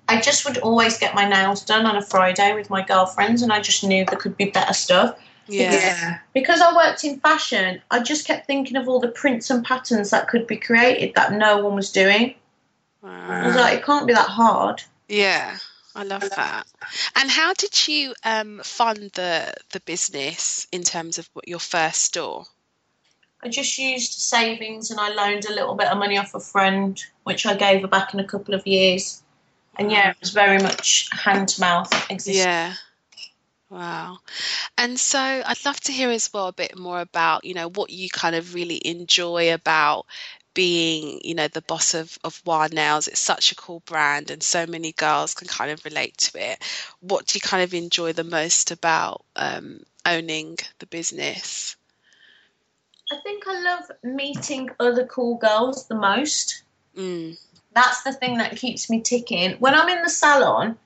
I 0.10 0.20
just 0.20 0.44
would 0.44 0.58
always 0.58 0.98
get 0.98 1.16
my 1.16 1.24
nails 1.26 1.64
done 1.64 1.86
on 1.86 1.96
a 1.96 2.02
Friday 2.02 2.54
with 2.54 2.70
my 2.70 2.86
girlfriends, 2.86 3.42
and 3.42 3.54
I 3.54 3.62
just 3.62 3.82
knew 3.82 4.04
there 4.04 4.20
could 4.20 4.36
be 4.36 4.50
better 4.50 4.74
stuff. 4.74 5.18
Yeah. 5.48 6.20
Because 6.34 6.60
I 6.60 6.76
worked 6.76 7.06
in 7.06 7.22
fashion, 7.22 7.82
I 7.90 8.02
just 8.02 8.28
kept 8.28 8.46
thinking 8.46 8.76
of 8.76 8.90
all 8.90 9.00
the 9.00 9.08
prints 9.08 9.50
and 9.50 9.64
patterns 9.64 10.10
that 10.10 10.28
could 10.28 10.48
be 10.48 10.58
created 10.58 11.16
that 11.16 11.32
no 11.32 11.64
one 11.64 11.76
was 11.76 11.94
doing. 11.94 12.36
I 13.02 13.48
was 13.48 13.56
like, 13.56 13.78
it 13.78 13.86
can't 13.86 14.06
be 14.06 14.12
that 14.12 14.28
hard. 14.28 14.84
Yeah. 15.08 15.60
I 16.00 16.04
love 16.04 16.30
that. 16.30 16.66
And 17.18 17.30
how 17.30 17.54
did 17.54 17.88
you 17.88 18.14
um 18.24 18.62
fund 18.64 19.12
the 19.16 19.54
the 19.72 19.82
business 19.82 20.66
in 20.72 20.84
terms 20.84 21.18
of 21.18 21.30
what 21.34 21.48
your 21.48 21.60
first 21.60 22.02
store? 22.02 22.46
I 23.44 23.50
just 23.50 23.78
used 23.78 24.14
savings 24.14 24.92
and 24.92 25.00
I 25.00 25.10
loaned 25.10 25.46
a 25.46 25.54
little 25.54 25.76
bit 25.76 25.88
of 25.88 25.98
money 25.98 26.18
off 26.18 26.36
a 26.36 26.40
friend, 26.40 27.02
which 27.24 27.46
I 27.46 27.56
gave 27.56 27.82
her 27.82 27.88
back 27.88 28.14
in 28.14 28.22
a 28.22 28.24
couple 28.24 28.54
of 28.54 28.66
years. 28.66 29.22
And 29.78 29.92
yeah, 29.92 30.12
it 30.12 30.18
was 30.22 30.32
very 30.32 30.60
much 30.60 31.10
hand 31.12 31.50
to 31.50 31.62
mouth 31.62 31.92
existing. 32.10 32.46
Yeah. 32.46 32.76
Wow. 33.70 34.20
And 34.78 35.00
so 35.00 35.20
I'd 35.20 35.66
love 35.66 35.80
to 35.82 35.92
hear 35.92 36.10
as 36.10 36.32
well 36.34 36.48
a 36.48 36.54
bit 36.54 36.78
more 36.78 37.02
about, 37.02 37.44
you 37.44 37.54
know, 37.54 37.70
what 37.70 37.90
you 37.90 38.10
kind 38.10 38.36
of 38.36 38.54
really 38.54 38.82
enjoy 38.86 39.54
about 39.54 40.06
being, 40.54 41.22
you 41.24 41.36
know, 41.36 41.48
the 41.48 41.62
boss 41.62 41.94
of, 41.94 42.18
of 42.24 42.42
Wild 42.46 42.74
Nails. 42.74 43.08
It's 43.08 43.20
such 43.20 43.52
a 43.52 43.56
cool 43.56 43.82
brand 43.86 44.32
and 44.32 44.42
so 44.42 44.66
many 44.66 44.92
girls 44.92 45.34
can 45.34 45.48
kind 45.48 45.72
of 45.72 45.86
relate 45.86 46.18
to 46.18 46.52
it. 46.52 46.60
What 47.00 47.28
do 47.28 47.38
you 47.38 47.42
kind 47.42 47.64
of 47.64 47.74
enjoy 47.74 48.14
the 48.14 48.24
most 48.24 48.72
about 48.72 49.26
um, 49.36 49.82
owning 50.06 50.58
the 50.80 50.86
business? 50.86 51.76
I 53.12 53.18
think 53.18 53.44
I 53.48 53.62
love 53.62 53.92
meeting 54.04 54.70
other 54.80 55.06
cool 55.06 55.38
girls 55.38 55.88
the 55.88 55.96
most. 55.96 56.64
Mm. 56.96 57.38
That's 57.74 58.04
the 58.04 58.14
thing 58.14 58.38
that 58.38 58.58
keeps 58.58 58.90
me 58.90 59.02
ticking. 59.02 59.54
When 59.54 59.74
I'm 59.74 59.90
in 59.90 60.04
the 60.04 60.10
salon, 60.10 60.78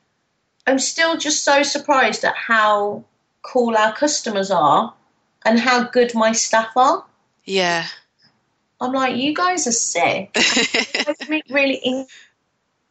I'm 0.65 0.79
still 0.79 1.17
just 1.17 1.43
so 1.43 1.63
surprised 1.63 2.23
at 2.23 2.35
how 2.35 3.03
cool 3.41 3.75
our 3.75 3.93
customers 3.93 4.51
are 4.51 4.93
and 5.45 5.59
how 5.59 5.83
good 5.83 6.13
my 6.15 6.31
staff 6.31 6.71
are. 6.77 7.05
Yeah. 7.43 7.87
I'm 8.83 8.91
like, 8.93 9.15
you 9.15 9.33
guys 9.33 9.65
are 9.67 9.71
sick. 9.71 10.35
You 10.37 11.03
guys 11.05 11.29
meet 11.29 11.45
really 11.49 11.75
in- 11.75 12.07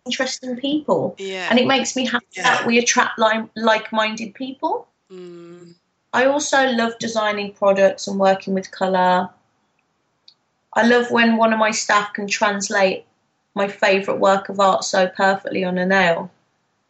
interesting 0.06 0.56
people. 0.56 1.14
Yeah. 1.18 1.48
And 1.50 1.58
it 1.58 1.66
makes 1.66 1.94
me 1.96 2.06
happy 2.06 2.26
Yeah. 2.32 2.42
that 2.44 2.66
we 2.66 2.78
attract 2.78 3.18
li- 3.18 3.48
like 3.54 3.92
minded 3.92 4.34
people. 4.34 4.88
Mm. 5.10 5.74
I 6.12 6.26
also 6.26 6.70
love 6.72 6.98
designing 6.98 7.52
products 7.52 8.06
and 8.08 8.18
working 8.18 8.54
with 8.54 8.70
colour. 8.70 9.30
I 10.74 10.86
love 10.86 11.10
when 11.10 11.36
one 11.36 11.52
of 11.52 11.58
my 11.58 11.70
staff 11.70 12.12
can 12.14 12.26
translate 12.26 13.04
my 13.54 13.68
favourite 13.68 14.18
work 14.20 14.48
of 14.48 14.58
art 14.60 14.84
so 14.84 15.06
perfectly 15.06 15.64
on 15.64 15.76
a 15.78 15.86
nail. 15.86 16.30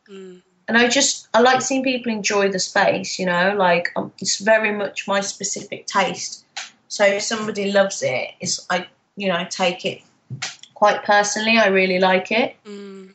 Mm. 0.08 0.42
And 0.68 0.78
I 0.78 0.88
just, 0.88 1.28
I 1.34 1.40
like 1.40 1.60
seeing 1.60 1.82
people 1.82 2.12
enjoy 2.12 2.50
the 2.50 2.60
space, 2.60 3.18
you 3.18 3.26
know, 3.26 3.54
like 3.56 3.90
um, 3.96 4.12
it's 4.20 4.38
very 4.38 4.72
much 4.72 5.08
my 5.08 5.20
specific 5.20 5.86
taste. 5.86 6.41
So 6.92 7.06
if 7.06 7.22
somebody 7.22 7.72
loves 7.72 8.02
it, 8.02 8.32
it's, 8.38 8.66
I, 8.68 8.86
you 9.16 9.28
know, 9.28 9.36
I 9.36 9.44
take 9.44 9.86
it 9.86 10.02
quite 10.74 11.02
personally. 11.04 11.56
I 11.56 11.68
really 11.68 11.98
like 11.98 12.30
it. 12.30 12.54
Mm. 12.66 13.14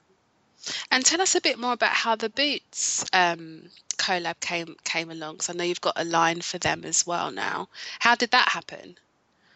And 0.90 1.06
tell 1.06 1.22
us 1.22 1.36
a 1.36 1.42
bit 1.42 1.60
more 1.60 1.74
about 1.74 1.92
how 1.92 2.16
the 2.16 2.30
boots 2.30 3.06
um, 3.14 3.70
collab 3.98 4.40
came 4.40 4.76
came 4.84 5.12
along. 5.12 5.36
Because 5.36 5.52
I 5.52 5.54
know 5.54 5.64
you've 5.64 5.80
got 5.80 5.94
a 5.96 6.06
line 6.06 6.42
for 6.42 6.58
them 6.58 6.86
as 6.86 7.06
well 7.06 7.30
now. 7.30 7.70
How 8.00 8.16
did 8.16 8.32
that 8.32 8.50
happen? 8.50 8.98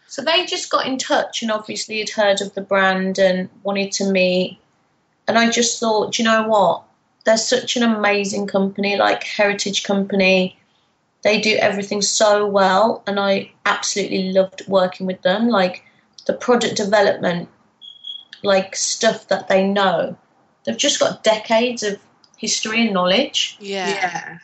So 0.05 0.21
they 0.21 0.45
just 0.45 0.69
got 0.69 0.85
in 0.85 0.99
touch 0.99 1.41
and 1.41 1.49
obviously 1.49 1.97
had 1.97 2.11
heard 2.11 2.41
of 2.41 2.53
the 2.53 2.61
brand 2.61 3.17
and 3.17 3.49
wanted 3.63 3.91
to 3.93 4.11
meet. 4.11 4.59
And 5.27 5.35
I 5.35 5.49
just 5.49 5.79
thought, 5.79 6.19
you 6.19 6.25
know 6.25 6.47
what? 6.47 6.83
They're 7.25 7.37
such 7.37 7.75
an 7.75 7.81
amazing 7.81 8.45
company, 8.45 8.97
like 8.97 9.23
Heritage 9.23 9.83
Company. 9.83 10.59
They 11.23 11.39
do 11.39 11.55
everything 11.55 12.01
so 12.01 12.47
well, 12.47 13.03
and 13.05 13.19
I 13.19 13.51
absolutely 13.65 14.31
loved 14.31 14.67
working 14.67 15.05
with 15.05 15.21
them. 15.21 15.49
Like 15.49 15.83
the 16.25 16.33
product 16.33 16.75
development, 16.75 17.49
like 18.43 18.75
stuff 18.75 19.27
that 19.27 19.47
they 19.47 19.67
know. 19.67 20.17
They've 20.63 20.77
just 20.77 20.99
got 20.99 21.23
decades 21.23 21.83
of 21.83 21.99
history 22.37 22.85
and 22.85 22.93
knowledge. 22.93 23.57
Yeah. 23.59 23.87
yeah. 23.89 24.37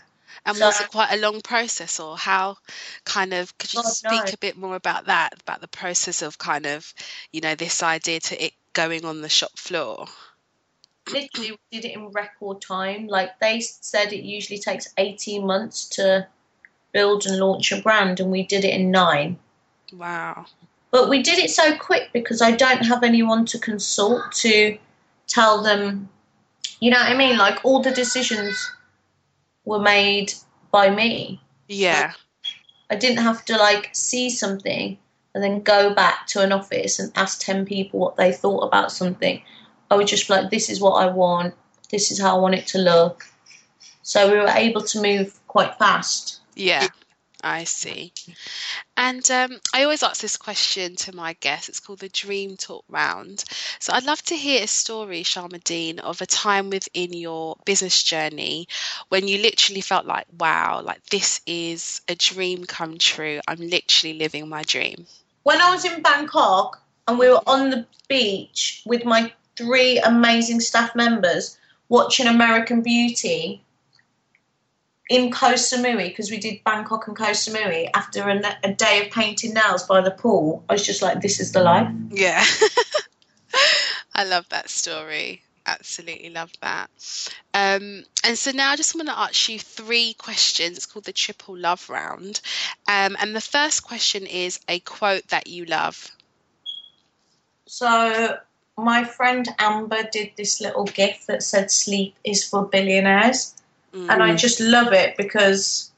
And 0.46 0.58
So- 0.58 0.66
was 0.66 0.82
it 0.82 0.90
quite 0.90 1.14
a 1.14 1.18
long 1.18 1.42
process, 1.42 2.00
or 2.00 2.16
how 2.18 2.58
kind 3.06 3.34
of 3.34 3.58
could 3.58 3.74
you 3.74 3.80
oh, 3.80 3.84
God, 3.84 3.92
speak 3.92 4.26
no. 4.26 4.32
a 4.34 4.38
bit 4.38 4.58
more 4.58 4.76
about 4.76 5.06
that, 5.06 5.42
about 5.42 5.62
the 5.62 5.68
process 5.68 6.22
of 6.22 6.38
kind 6.38 6.66
of, 6.66 6.94
you 7.32 7.42
know, 7.42 7.56
this 7.56 7.84
idea 7.84 8.20
to 8.20 8.46
it 8.46 8.54
going 8.74 9.04
on 9.04 9.22
the 9.22 9.30
shop 9.30 9.58
floor? 9.58 10.08
literally 11.12 11.52
we 11.52 11.80
did 11.80 11.86
it 11.86 11.96
in 11.96 12.10
record 12.10 12.62
time. 12.62 13.08
Like 13.08 13.40
they 13.40 13.60
said, 13.60 14.14
it 14.14 14.24
usually 14.24 14.60
takes 14.60 14.94
18 14.98 15.46
months 15.46 15.88
to 15.90 16.28
build 16.94 17.26
and 17.26 17.38
launch 17.38 17.72
a 17.72 17.82
brand, 17.82 18.20
and 18.20 18.32
we 18.32 18.44
did 18.44 18.66
it 18.66 18.74
in 18.74 18.92
nine. 18.92 19.38
Wow. 19.94 20.46
But 20.92 21.10
we 21.10 21.22
did 21.22 21.38
it 21.38 21.50
so 21.50 21.78
quick 21.78 22.10
because 22.14 22.42
I 22.42 22.52
don't 22.52 22.86
have 22.86 23.04
anyone 23.04 23.46
to 23.48 23.60
consult 23.60 24.32
to 24.34 24.78
tell 25.28 25.62
them, 25.62 26.10
you 26.80 26.92
know 26.92 26.98
what 26.98 27.12
I 27.12 27.18
mean? 27.18 27.38
Like 27.38 27.64
all 27.64 27.82
the 27.82 27.92
decisions 27.92 28.72
were 29.66 29.80
made 29.80 30.34
by 30.72 30.90
me. 30.90 31.42
Yeah. 31.68 32.14
I 32.90 32.96
didn't 32.96 33.24
have 33.24 33.44
to 33.46 33.58
like 33.58 33.90
see 33.94 34.30
something 34.30 34.98
and 35.36 35.44
then 35.44 35.62
go 35.62 35.94
back 35.94 36.26
to 36.28 36.42
an 36.42 36.52
office 36.52 37.00
and 37.00 37.12
ask 37.16 37.42
10 37.42 37.66
people 37.66 38.00
what 38.00 38.16
they 38.16 38.32
thought 38.32 38.62
about 38.62 38.92
something. 38.92 39.42
I 39.92 39.96
would 39.96 40.08
just 40.08 40.28
be 40.28 40.34
like, 40.34 40.50
this 40.50 40.70
is 40.70 40.82
what 40.82 40.94
I 40.94 41.08
want, 41.08 41.54
this 41.92 42.12
is 42.12 42.20
how 42.20 42.38
I 42.38 42.40
want 42.40 42.56
it 42.56 42.68
to 42.68 42.80
look. 42.80 43.26
So 44.04 44.32
we 44.32 44.38
were 44.38 44.48
able 44.48 44.82
to 44.82 45.02
move 45.02 45.38
quite 45.48 45.78
fast. 45.78 46.37
Yeah, 46.58 46.88
I 47.44 47.66
see. 47.66 48.14
And 48.96 49.30
um, 49.30 49.60
I 49.74 49.84
always 49.84 50.02
ask 50.02 50.22
this 50.22 50.38
question 50.38 50.96
to 50.98 51.16
my 51.16 51.34
guests. 51.34 51.70
It's 51.70 51.80
called 51.80 52.00
the 52.00 52.10
Dream 52.10 52.58
Talk 52.58 52.84
Round. 52.90 53.44
So 53.80 53.94
I'd 53.94 54.06
love 54.06 54.22
to 54.24 54.36
hear 54.36 54.64
a 54.64 54.68
story, 54.68 55.22
Sharmadean, 55.22 56.00
of 56.00 56.22
a 56.22 56.26
time 56.26 56.72
within 56.72 57.14
your 57.14 57.58
business 57.64 58.02
journey 58.02 58.68
when 59.10 59.28
you 59.28 59.38
literally 59.38 59.82
felt 59.82 60.08
like, 60.08 60.26
wow, 60.40 60.82
like 60.82 61.06
this 61.06 61.42
is 61.46 62.02
a 62.08 62.16
dream 62.16 62.66
come 62.66 62.98
true. 62.98 63.40
I'm 63.48 63.60
literally 63.60 64.18
living 64.18 64.50
my 64.50 64.64
dream. 64.64 65.06
When 65.44 65.62
I 65.62 65.70
was 65.70 65.86
in 65.86 66.02
Bangkok 66.02 66.82
and 67.08 67.20
we 67.20 67.30
were 67.30 67.42
on 67.46 67.70
the 67.70 67.86
beach 68.10 68.82
with 68.86 69.06
my 69.06 69.32
three 69.56 70.00
amazing 70.00 70.60
staff 70.60 70.96
members 70.96 71.58
watching 71.88 72.26
American 72.28 72.82
Beauty 72.82 73.62
in 75.10 75.32
Koh 75.32 75.54
Samui, 75.54 76.10
because 76.10 76.30
we 76.30 76.38
did 76.38 76.64
Bangkok 76.64 77.08
and 77.08 77.16
Koh 77.16 77.32
Samui 77.32 77.90
after 77.94 78.28
a, 78.28 78.58
a 78.64 78.74
day 78.74 79.06
of 79.06 79.12
painting 79.12 79.54
nails 79.54 79.84
by 79.84 80.02
the 80.02 80.12
pool, 80.12 80.64
I 80.70 80.74
was 80.74 80.86
just 80.86 81.02
like, 81.02 81.22
this 81.22 81.40
is 81.40 81.52
the 81.52 81.62
life. 81.62 81.90
Yeah. 82.10 82.44
I 84.14 84.26
love 84.26 84.50
that 84.50 84.70
story. 84.70 85.44
Absolutely 85.66 86.30
love 86.30 86.52
that. 86.62 86.90
Um, 87.54 88.04
and 88.24 88.38
so 88.38 88.52
now 88.52 88.72
I 88.72 88.76
just 88.76 88.96
want 88.96 89.08
to 89.10 89.18
ask 89.18 89.50
you 89.50 89.60
three 89.60 90.14
questions. 90.14 90.78
It's 90.78 90.86
called 90.86 91.06
the 91.06 91.14
triple 91.14 91.58
love 91.58 91.90
round. 91.90 92.42
Um, 92.88 93.18
and 93.20 93.36
the 93.36 93.42
first 93.42 93.84
question 93.84 94.26
is 94.26 94.60
a 94.68 94.80
quote 94.80 95.28
that 95.28 95.48
you 95.48 95.66
love. 95.66 96.10
So 97.66 98.38
my 98.78 99.04
friend 99.04 99.48
Amber 99.60 100.04
did 100.04 100.32
this 100.38 100.62
little 100.62 100.86
gift 100.86 101.28
that 101.28 101.44
said 101.44 101.70
"Sleep 101.70 102.16
is 102.24 102.48
for 102.48 102.66
billionaires," 102.66 103.54
and 104.10 104.24
I 104.24 104.36
just 104.36 104.60
love 104.60 104.94
it 104.94 105.18
because 105.18 105.92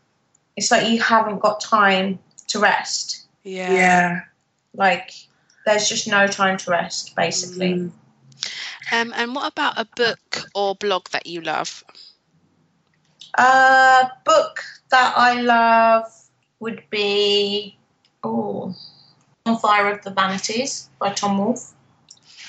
it's 0.55 0.71
like 0.71 0.89
you 0.89 1.01
haven't 1.01 1.39
got 1.39 1.59
time 1.59 2.19
to 2.47 2.59
rest. 2.59 3.27
Yeah. 3.43 3.71
Yeah. 3.73 4.21
Like 4.73 5.11
there's 5.65 5.87
just 5.87 6.07
no 6.07 6.27
time 6.27 6.57
to 6.57 6.71
rest, 6.71 7.15
basically. 7.15 7.91
Um, 8.91 9.13
and 9.15 9.35
what 9.35 9.51
about 9.51 9.77
a 9.77 9.85
book 9.95 10.45
or 10.55 10.75
blog 10.75 11.09
that 11.09 11.27
you 11.27 11.41
love? 11.41 11.83
A 13.35 14.09
book 14.25 14.63
that 14.89 15.13
I 15.15 15.41
love 15.41 16.11
would 16.59 16.83
be 16.89 17.77
oh, 18.23 18.75
"Bonfire 19.43 19.91
of 19.91 20.03
the 20.03 20.11
Vanities" 20.11 20.89
by 20.99 21.13
Tom 21.13 21.37
Wolfe. 21.37 21.71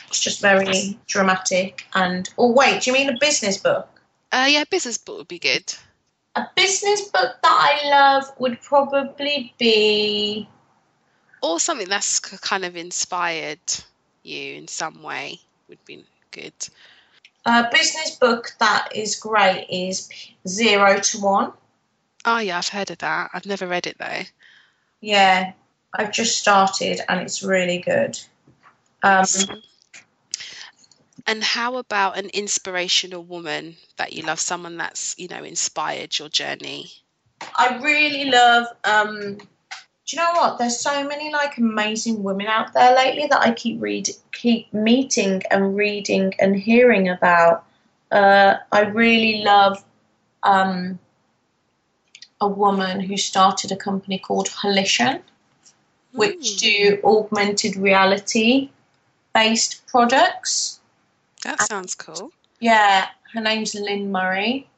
It's 0.09 0.21
just 0.21 0.41
very 0.41 0.99
dramatic 1.07 1.87
and. 1.95 2.29
Oh 2.39 2.53
wait, 2.53 2.83
do 2.83 2.91
you 2.91 2.95
mean 2.95 3.11
a 3.11 3.19
business 3.19 3.59
book? 3.59 4.00
Uh, 4.33 4.47
yeah, 4.49 4.65
business 4.71 4.99
book 4.99 5.19
would 5.19 5.29
be 5.29 5.39
good. 5.39 5.75
A 6.37 6.47
business 6.55 7.09
book 7.09 7.37
that 7.43 7.81
I 7.85 7.89
love 7.89 8.33
would 8.39 8.61
probably 8.63 9.53
be 9.59 10.49
Or 11.43 11.59
something 11.59 11.89
that's 11.89 12.21
kind 12.21 12.65
of 12.65 12.77
inspired 12.77 13.59
you 14.23 14.55
in 14.55 14.69
some 14.69 15.03
way 15.03 15.41
would 15.69 15.85
be 15.85 16.05
good. 16.31 16.53
a 17.47 17.69
business 17.73 18.17
book 18.17 18.53
that 18.61 18.95
is 18.95 19.17
great 19.17 19.67
is 19.71 20.09
Zero 20.47 21.01
to 21.01 21.21
One. 21.21 21.53
Oh, 22.25 22.39
yeah, 22.39 22.59
I've 22.59 22.69
heard 22.69 22.91
of 22.91 22.99
that. 22.99 23.31
I've 23.33 23.47
never 23.47 23.67
read 23.67 23.87
it 23.87 23.97
though. 23.99 24.23
Yeah, 25.01 25.53
I've 25.95 26.13
just 26.13 26.39
started 26.39 27.01
and 27.09 27.21
it's 27.21 27.43
really 27.43 27.79
good. 27.79 28.21
Um, 29.03 29.25
And 31.31 31.45
how 31.45 31.77
about 31.77 32.19
an 32.19 32.29
inspirational 32.31 33.23
woman 33.23 33.77
that 33.99 34.13
you 34.13 34.25
love, 34.25 34.41
someone 34.41 34.79
that's, 34.79 35.15
you 35.17 35.29
know, 35.29 35.45
inspired 35.45 36.19
your 36.19 36.29
journey? 36.29 36.91
I 37.57 37.79
really 37.79 38.29
love. 38.33 38.67
Um, 38.83 39.37
do 39.37 39.47
you 40.09 40.17
know 40.17 40.33
what? 40.33 40.59
There's 40.59 40.81
so 40.81 41.07
many 41.07 41.33
like 41.33 41.57
amazing 41.57 42.25
women 42.25 42.49
out 42.49 42.73
there 42.73 42.97
lately 42.97 43.29
that 43.29 43.41
I 43.43 43.53
keep 43.53 43.81
read, 43.81 44.11
keep 44.33 44.75
meeting 44.75 45.45
and 45.53 45.77
reading 45.77 46.35
and 46.41 46.57
hearing 46.57 47.09
about. 47.09 47.65
Uh, 48.11 48.57
I 48.73 48.81
really 48.87 49.45
love 49.45 49.85
um, 50.43 50.99
a 52.41 52.49
woman 52.49 52.99
who 52.99 53.17
started 53.17 53.71
a 53.71 53.77
company 53.77 54.19
called 54.19 54.49
Holition, 54.49 55.23
which 56.13 56.57
do 56.57 56.99
augmented 57.05 57.77
reality 57.77 58.71
based 59.33 59.87
products. 59.87 60.80
That 61.45 61.63
sounds 61.63 61.95
cool. 61.95 62.33
Yeah, 62.61 63.09
her 63.33 63.41
name's 63.41 63.75
Lynne 63.75 64.13
Murray, 64.13 64.69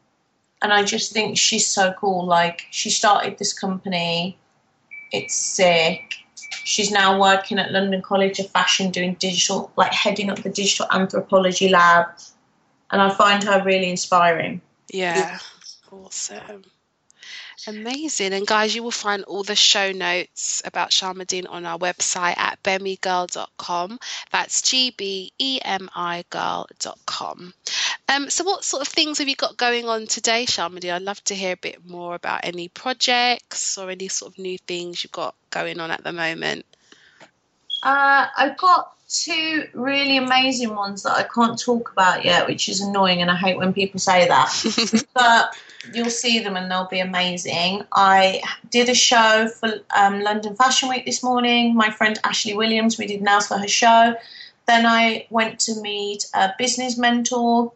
and 0.63 0.73
I 0.73 0.85
just 0.85 1.13
think 1.13 1.37
she's 1.37 1.67
so 1.67 1.93
cool. 1.95 2.25
Like, 2.25 2.67
she 2.71 2.91
started 2.91 3.39
this 3.39 3.53
company, 3.53 4.39
it's 5.11 5.35
sick. 5.35 6.15
She's 6.65 6.91
now 6.91 7.21
working 7.21 7.59
at 7.59 7.73
London 7.73 8.03
College 8.03 8.39
of 8.39 8.51
Fashion 8.51 8.91
doing 8.91 9.15
digital, 9.15 9.73
like, 9.77 9.93
heading 9.93 10.31
up 10.31 10.43
the 10.43 10.51
digital 10.51 10.87
anthropology 10.93 11.69
lab, 11.69 12.07
and 12.91 13.03
I 13.03 13.11
find 13.15 13.43
her 13.43 13.63
really 13.65 13.91
inspiring. 13.91 14.61
Yeah. 14.93 15.39
Awesome. 15.91 16.65
Amazing. 17.67 18.33
And 18.33 18.47
guys, 18.47 18.75
you 18.75 18.83
will 18.83 18.91
find 18.91 19.23
all 19.25 19.45
the 19.45 19.55
show 19.55 19.93
notes 19.93 20.63
about 20.65 20.91
Sharmadean 20.91 21.47
on 21.49 21.65
our 21.65 21.79
website 21.79 22.37
at 22.37 22.63
bemigirl.com. 22.63 24.01
That's 24.33 24.63
G 24.63 24.93
B 24.97 25.33
E 25.39 25.61
M 25.65 25.89
I 25.95 26.25
girl.com. 26.31 27.55
Um, 28.09 28.31
so, 28.31 28.45
what 28.45 28.65
sort 28.65 28.83
of 28.83 28.89
things 28.89 29.19
have 29.19 29.29
you 29.29 29.37
got 29.37 29.57
going 29.57 29.89
on 29.89 30.07
today, 30.07 30.45
Sharmadean? 30.45 30.95
I'd 30.95 31.03
love 31.03 31.23
to 31.25 31.35
hear 31.35 31.53
a 31.53 31.57
bit 31.57 31.87
more 31.87 32.15
about 32.15 32.41
any 32.45 32.69
projects 32.69 33.79
or 33.79 33.91
any 33.91 34.09
sort 34.09 34.33
of 34.33 34.39
new 34.39 34.59
things 34.59 35.05
you've 35.05 35.13
got 35.13 35.35
going 35.51 35.79
on 35.79 35.91
at 35.91 36.03
the 36.03 36.13
moment. 36.13 36.67
Uh, 37.83 38.27
I've 38.37 38.57
got 38.57 38.93
two 39.09 39.69
really 39.73 40.17
amazing 40.17 40.75
ones 40.75 41.03
that 41.03 41.13
I 41.13 41.23
can't 41.23 41.59
talk 41.59 41.93
about 41.93 42.25
yet, 42.25 42.47
which 42.47 42.69
is 42.69 42.81
annoying, 42.81 43.23
and 43.23 43.31
I 43.31 43.37
hate 43.37 43.57
when 43.57 43.73
people 43.73 44.01
say 44.01 44.27
that. 44.27 45.05
but 45.15 45.55
you'll 45.93 46.11
see 46.11 46.39
them 46.41 46.57
and 46.57 46.71
they'll 46.71 46.89
be 46.89 47.01
amazing. 47.01 47.85
I 47.93 48.43
did 48.71 48.89
a 48.89 48.95
show 48.95 49.49
for 49.49 49.69
um, 49.97 50.21
London 50.21 50.55
Fashion 50.57 50.89
Week 50.89 51.05
this 51.05 51.23
morning. 51.23 51.75
My 51.75 51.91
friend 51.91 52.19
Ashley 52.25 52.55
Williams, 52.55 52.99
we 52.99 53.07
did 53.07 53.23
nails 53.23 53.49
for 53.49 53.59
her 53.59 53.69
show. 53.69 54.15
Then 54.67 54.87
I 54.87 55.27
went 55.31 55.59
to 55.61 55.81
meet 55.81 56.27
a 56.35 56.53
business 56.59 56.97
mentor. 56.97 57.73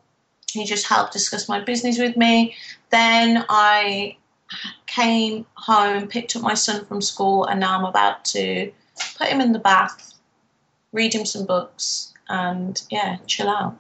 He 0.52 0.64
just 0.64 0.86
helped 0.86 1.12
discuss 1.12 1.48
my 1.48 1.60
business 1.60 1.98
with 1.98 2.16
me. 2.16 2.54
Then 2.90 3.44
I 3.48 4.16
came 4.86 5.46
home, 5.54 6.06
picked 6.06 6.36
up 6.36 6.42
my 6.42 6.54
son 6.54 6.84
from 6.86 7.02
school, 7.02 7.44
and 7.44 7.60
now 7.60 7.76
I'm 7.78 7.84
about 7.84 8.24
to 8.26 8.70
put 9.18 9.28
him 9.28 9.40
in 9.40 9.52
the 9.52 9.58
bath 9.58 10.06
read 10.96 11.14
him 11.14 11.26
some 11.26 11.46
books, 11.46 12.12
and 12.28 12.82
yeah, 12.90 13.18
chill 13.26 13.48
out. 13.48 13.76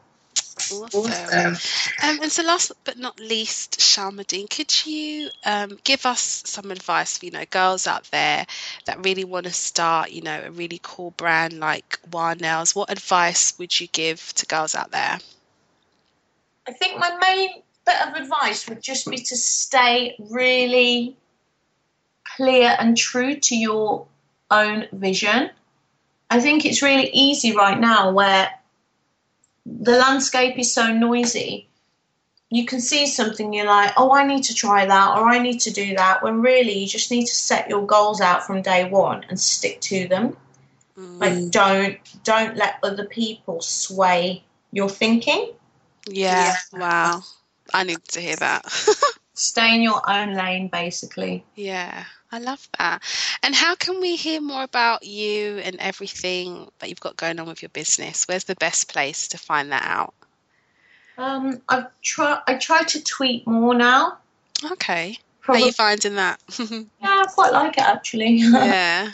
Awesome. 0.70 1.56
Um, 2.02 2.22
and 2.22 2.32
so, 2.32 2.42
last 2.42 2.72
but 2.84 2.98
not 2.98 3.20
least, 3.20 3.78
Sharmadean, 3.78 4.50
could 4.50 4.86
you 4.86 5.30
um, 5.44 5.78
give 5.84 6.06
us 6.06 6.42
some 6.46 6.70
advice 6.70 7.18
for 7.18 7.26
you 7.26 7.30
know 7.30 7.44
girls 7.50 7.86
out 7.86 8.04
there 8.10 8.46
that 8.86 9.04
really 9.04 9.24
want 9.24 9.46
to 9.46 9.52
start, 9.52 10.10
you 10.10 10.22
know, 10.22 10.42
a 10.44 10.50
really 10.50 10.80
cool 10.82 11.12
brand 11.12 11.60
like 11.60 11.98
Wah 12.10 12.34
Nails? 12.34 12.74
What 12.74 12.90
advice 12.90 13.58
would 13.58 13.78
you 13.78 13.86
give 13.88 14.32
to 14.34 14.46
girls 14.46 14.74
out 14.74 14.90
there? 14.90 15.18
I 16.66 16.72
think 16.72 16.98
my 16.98 17.16
main 17.20 17.62
bit 17.84 18.08
of 18.08 18.14
advice 18.14 18.68
would 18.68 18.82
just 18.82 19.08
be 19.08 19.18
to 19.18 19.36
stay 19.36 20.16
really 20.18 21.16
clear 22.36 22.76
and 22.78 22.96
true 22.96 23.36
to 23.36 23.56
your 23.56 24.06
own 24.50 24.86
vision. 24.92 25.50
I 26.28 26.40
think 26.40 26.64
it's 26.66 26.82
really 26.82 27.08
easy 27.12 27.54
right 27.54 27.78
now 27.78 28.10
where 28.10 28.50
the 29.66 29.98
landscape 29.98 30.58
is 30.58 30.72
so 30.72 30.92
noisy. 30.92 31.68
You 32.48 32.64
can 32.64 32.80
see 32.80 33.06
something, 33.08 33.52
you're 33.52 33.66
like, 33.66 33.92
oh, 33.96 34.12
I 34.12 34.24
need 34.24 34.44
to 34.44 34.54
try 34.54 34.86
that 34.86 35.18
or 35.18 35.28
I 35.28 35.38
need 35.38 35.60
to 35.60 35.72
do 35.72 35.96
that, 35.96 36.22
when 36.22 36.40
really 36.40 36.78
you 36.78 36.86
just 36.86 37.10
need 37.10 37.26
to 37.26 37.34
set 37.34 37.68
your 37.68 37.84
goals 37.84 38.20
out 38.20 38.46
from 38.46 38.62
day 38.62 38.88
one 38.88 39.24
and 39.28 39.38
stick 39.38 39.80
to 39.82 40.06
them. 40.06 40.36
Mm. 40.96 41.20
Like 41.20 41.50
don't 41.50 41.98
don't 42.24 42.56
let 42.56 42.78
other 42.82 43.04
people 43.04 43.60
sway 43.60 44.44
your 44.70 44.88
thinking. 44.88 45.52
Yeah. 46.08 46.54
yeah. 46.72 46.78
Wow. 46.78 47.22
I 47.74 47.82
need 47.82 48.02
to 48.10 48.20
hear 48.20 48.36
that. 48.36 48.64
Stay 49.34 49.74
in 49.74 49.82
your 49.82 50.00
own 50.08 50.34
lane 50.34 50.68
basically. 50.68 51.44
Yeah. 51.56 52.04
I 52.30 52.38
love 52.38 52.68
that. 52.78 53.02
And 53.42 53.54
how 53.54 53.74
can 53.74 54.00
we 54.00 54.16
hear 54.16 54.40
more 54.40 54.62
about 54.62 55.04
you 55.04 55.58
and 55.58 55.76
everything 55.78 56.70
that 56.78 56.88
you've 56.88 57.00
got 57.00 57.16
going 57.16 57.38
on 57.38 57.46
with 57.46 57.62
your 57.62 57.68
business? 57.70 58.26
Where's 58.26 58.44
the 58.44 58.56
best 58.56 58.88
place 58.88 59.28
to 59.28 59.38
find 59.38 59.72
that 59.72 59.84
out? 59.84 60.14
Um, 61.18 61.62
I've 61.68 61.86
try 62.02 62.40
I 62.46 62.54
try 62.54 62.82
to 62.82 63.02
tweet 63.02 63.46
more 63.46 63.74
now. 63.74 64.18
Okay. 64.72 65.18
Probably. 65.40 65.60
How 65.60 65.64
are 65.64 65.66
you 65.68 65.72
finding 65.72 66.16
that? 66.16 66.40
yeah, 66.58 66.86
I 67.02 67.26
quite 67.32 67.52
like 67.52 67.78
it 67.78 67.84
actually. 67.84 68.36
Yeah. 68.40 69.10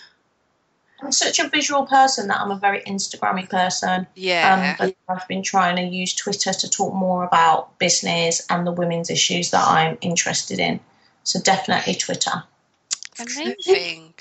I'm 1.01 1.11
such 1.11 1.41
a 1.41 1.49
visual 1.49 1.85
person 1.85 2.29
that 2.29 2.41
I'm 2.41 2.53
a 2.53 2.57
very 2.57 2.81
Instagrammy 2.83 3.51
person. 3.51 4.07
Yeah. 4.15 4.77
Um, 4.79 4.93
I've 5.09 5.27
been 5.27 5.43
trying 5.43 5.75
to 5.77 5.83
use 5.83 6.15
Twitter 6.15 6.53
to 6.53 6.71
talk 6.71 6.95
more 6.95 7.25
about 7.25 7.77
business 7.81 8.47
and 8.49 8.65
the 8.65 8.71
women's 8.71 9.11
issues 9.11 9.51
that 9.51 9.67
I'm 9.67 9.99
interested 10.01 10.61
in. 10.61 10.79
So 11.25 11.41
definitely 11.41 11.95
Twitter. 11.95 12.45
Amazing. 13.23 14.15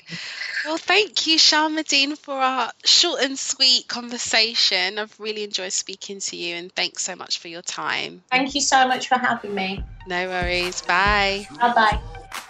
Well, 0.64 0.78
thank 0.78 1.26
you, 1.26 1.38
Sharmadean, 1.38 2.16
for 2.16 2.34
our 2.34 2.70
short 2.84 3.22
and 3.22 3.38
sweet 3.38 3.88
conversation. 3.88 4.98
I've 4.98 5.18
really 5.18 5.42
enjoyed 5.42 5.72
speaking 5.72 6.20
to 6.20 6.36
you, 6.36 6.54
and 6.54 6.72
thanks 6.72 7.02
so 7.02 7.16
much 7.16 7.38
for 7.38 7.48
your 7.48 7.62
time. 7.62 8.22
Thank 8.30 8.54
you 8.54 8.60
so 8.60 8.86
much 8.86 9.08
for 9.08 9.18
having 9.18 9.54
me. 9.54 9.82
No 10.06 10.28
worries. 10.28 10.82
Bye. 10.82 11.46
Bye 11.60 11.74
bye. 11.74 12.00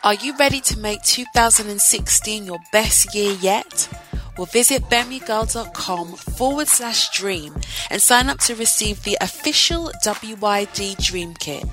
Are 0.05 0.15
you 0.15 0.37
ready 0.37 0.61
to 0.61 0.79
make 0.79 1.03
2016 1.03 2.45
your 2.45 2.59
best 2.71 3.15
year 3.15 3.33
yet? 3.41 3.89
Well, 4.37 4.47
visit 4.47 4.85
bemigirl.com 4.85 6.15
forward 6.15 6.67
slash 6.67 7.11
dream 7.17 7.55
and 7.91 8.01
sign 8.01 8.31
up 8.31 8.39
to 8.41 8.55
receive 8.55 9.03
the 9.05 9.19
official 9.21 9.91
WYD 10.05 10.97
Dream 11.05 11.35
Kit. 11.35 11.65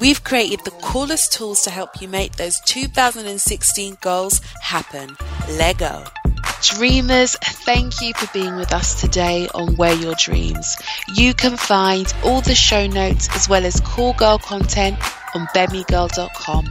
We've 0.00 0.22
created 0.22 0.60
the 0.64 0.70
coolest 0.70 1.32
tools 1.32 1.62
to 1.62 1.70
help 1.70 2.00
you 2.00 2.08
make 2.08 2.36
those 2.36 2.60
2016 2.60 3.98
goals 4.00 4.40
happen. 4.62 5.16
Lego. 5.50 6.04
Dreamers, 6.62 7.36
thank 7.36 8.00
you 8.00 8.12
for 8.14 8.26
being 8.32 8.56
with 8.56 8.72
us 8.72 9.00
today 9.00 9.48
on 9.54 9.76
Wear 9.76 9.94
Your 9.94 10.14
Dreams. 10.14 10.76
You 11.14 11.34
can 11.34 11.56
find 11.56 12.12
all 12.24 12.40
the 12.40 12.54
show 12.54 12.86
notes 12.86 13.28
as 13.34 13.48
well 13.48 13.64
as 13.64 13.80
cool 13.80 14.12
girl 14.14 14.38
content 14.38 14.98
on 15.34 15.46
bemigirl.com. 15.54 16.68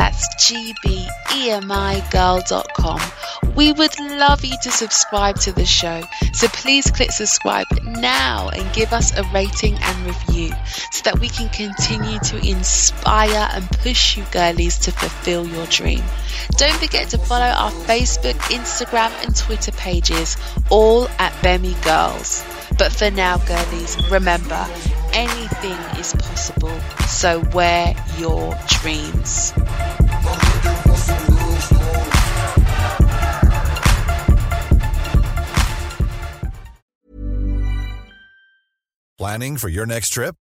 That's 0.00 0.24
gbemigirl.com. 0.36 3.00
We 3.54 3.72
would 3.72 4.00
love 4.00 4.42
you 4.42 4.56
to 4.62 4.70
subscribe 4.70 5.38
to 5.40 5.52
the 5.52 5.66
show, 5.66 6.00
so 6.32 6.48
please 6.48 6.90
click 6.90 7.12
subscribe 7.12 7.66
now 7.82 8.48
and 8.48 8.72
give 8.72 8.94
us 8.94 9.14
a 9.14 9.24
rating 9.24 9.74
and 9.74 10.06
review 10.06 10.54
so 10.90 11.02
that 11.02 11.20
we 11.20 11.28
can 11.28 11.50
continue 11.50 12.18
to 12.18 12.38
inspire 12.38 13.50
and 13.52 13.70
push 13.70 14.16
you 14.16 14.24
girlies 14.32 14.78
to 14.78 14.90
fulfill 14.90 15.46
your 15.46 15.66
dream. 15.66 16.02
Don't 16.52 16.76
forget 16.76 17.10
to 17.10 17.18
follow 17.18 17.44
our 17.44 17.70
Facebook, 17.70 18.38
Instagram, 18.48 19.12
and 19.22 19.36
Twitter 19.36 19.72
pages, 19.72 20.38
all 20.70 21.08
at 21.18 21.34
Bemi 21.42 21.74
Girls. 21.84 22.42
But 22.78 22.90
for 22.90 23.10
now, 23.10 23.36
girlies, 23.36 23.98
remember 24.10 24.66
anything 25.20 25.76
is 26.00 26.14
possible. 26.14 26.80
So 27.06 27.40
wear 27.52 27.94
your 28.16 28.56
dreams. 28.68 29.52
Planning 39.18 39.58
for 39.58 39.68
your 39.68 39.84
next 39.84 40.08
trip? 40.10 40.34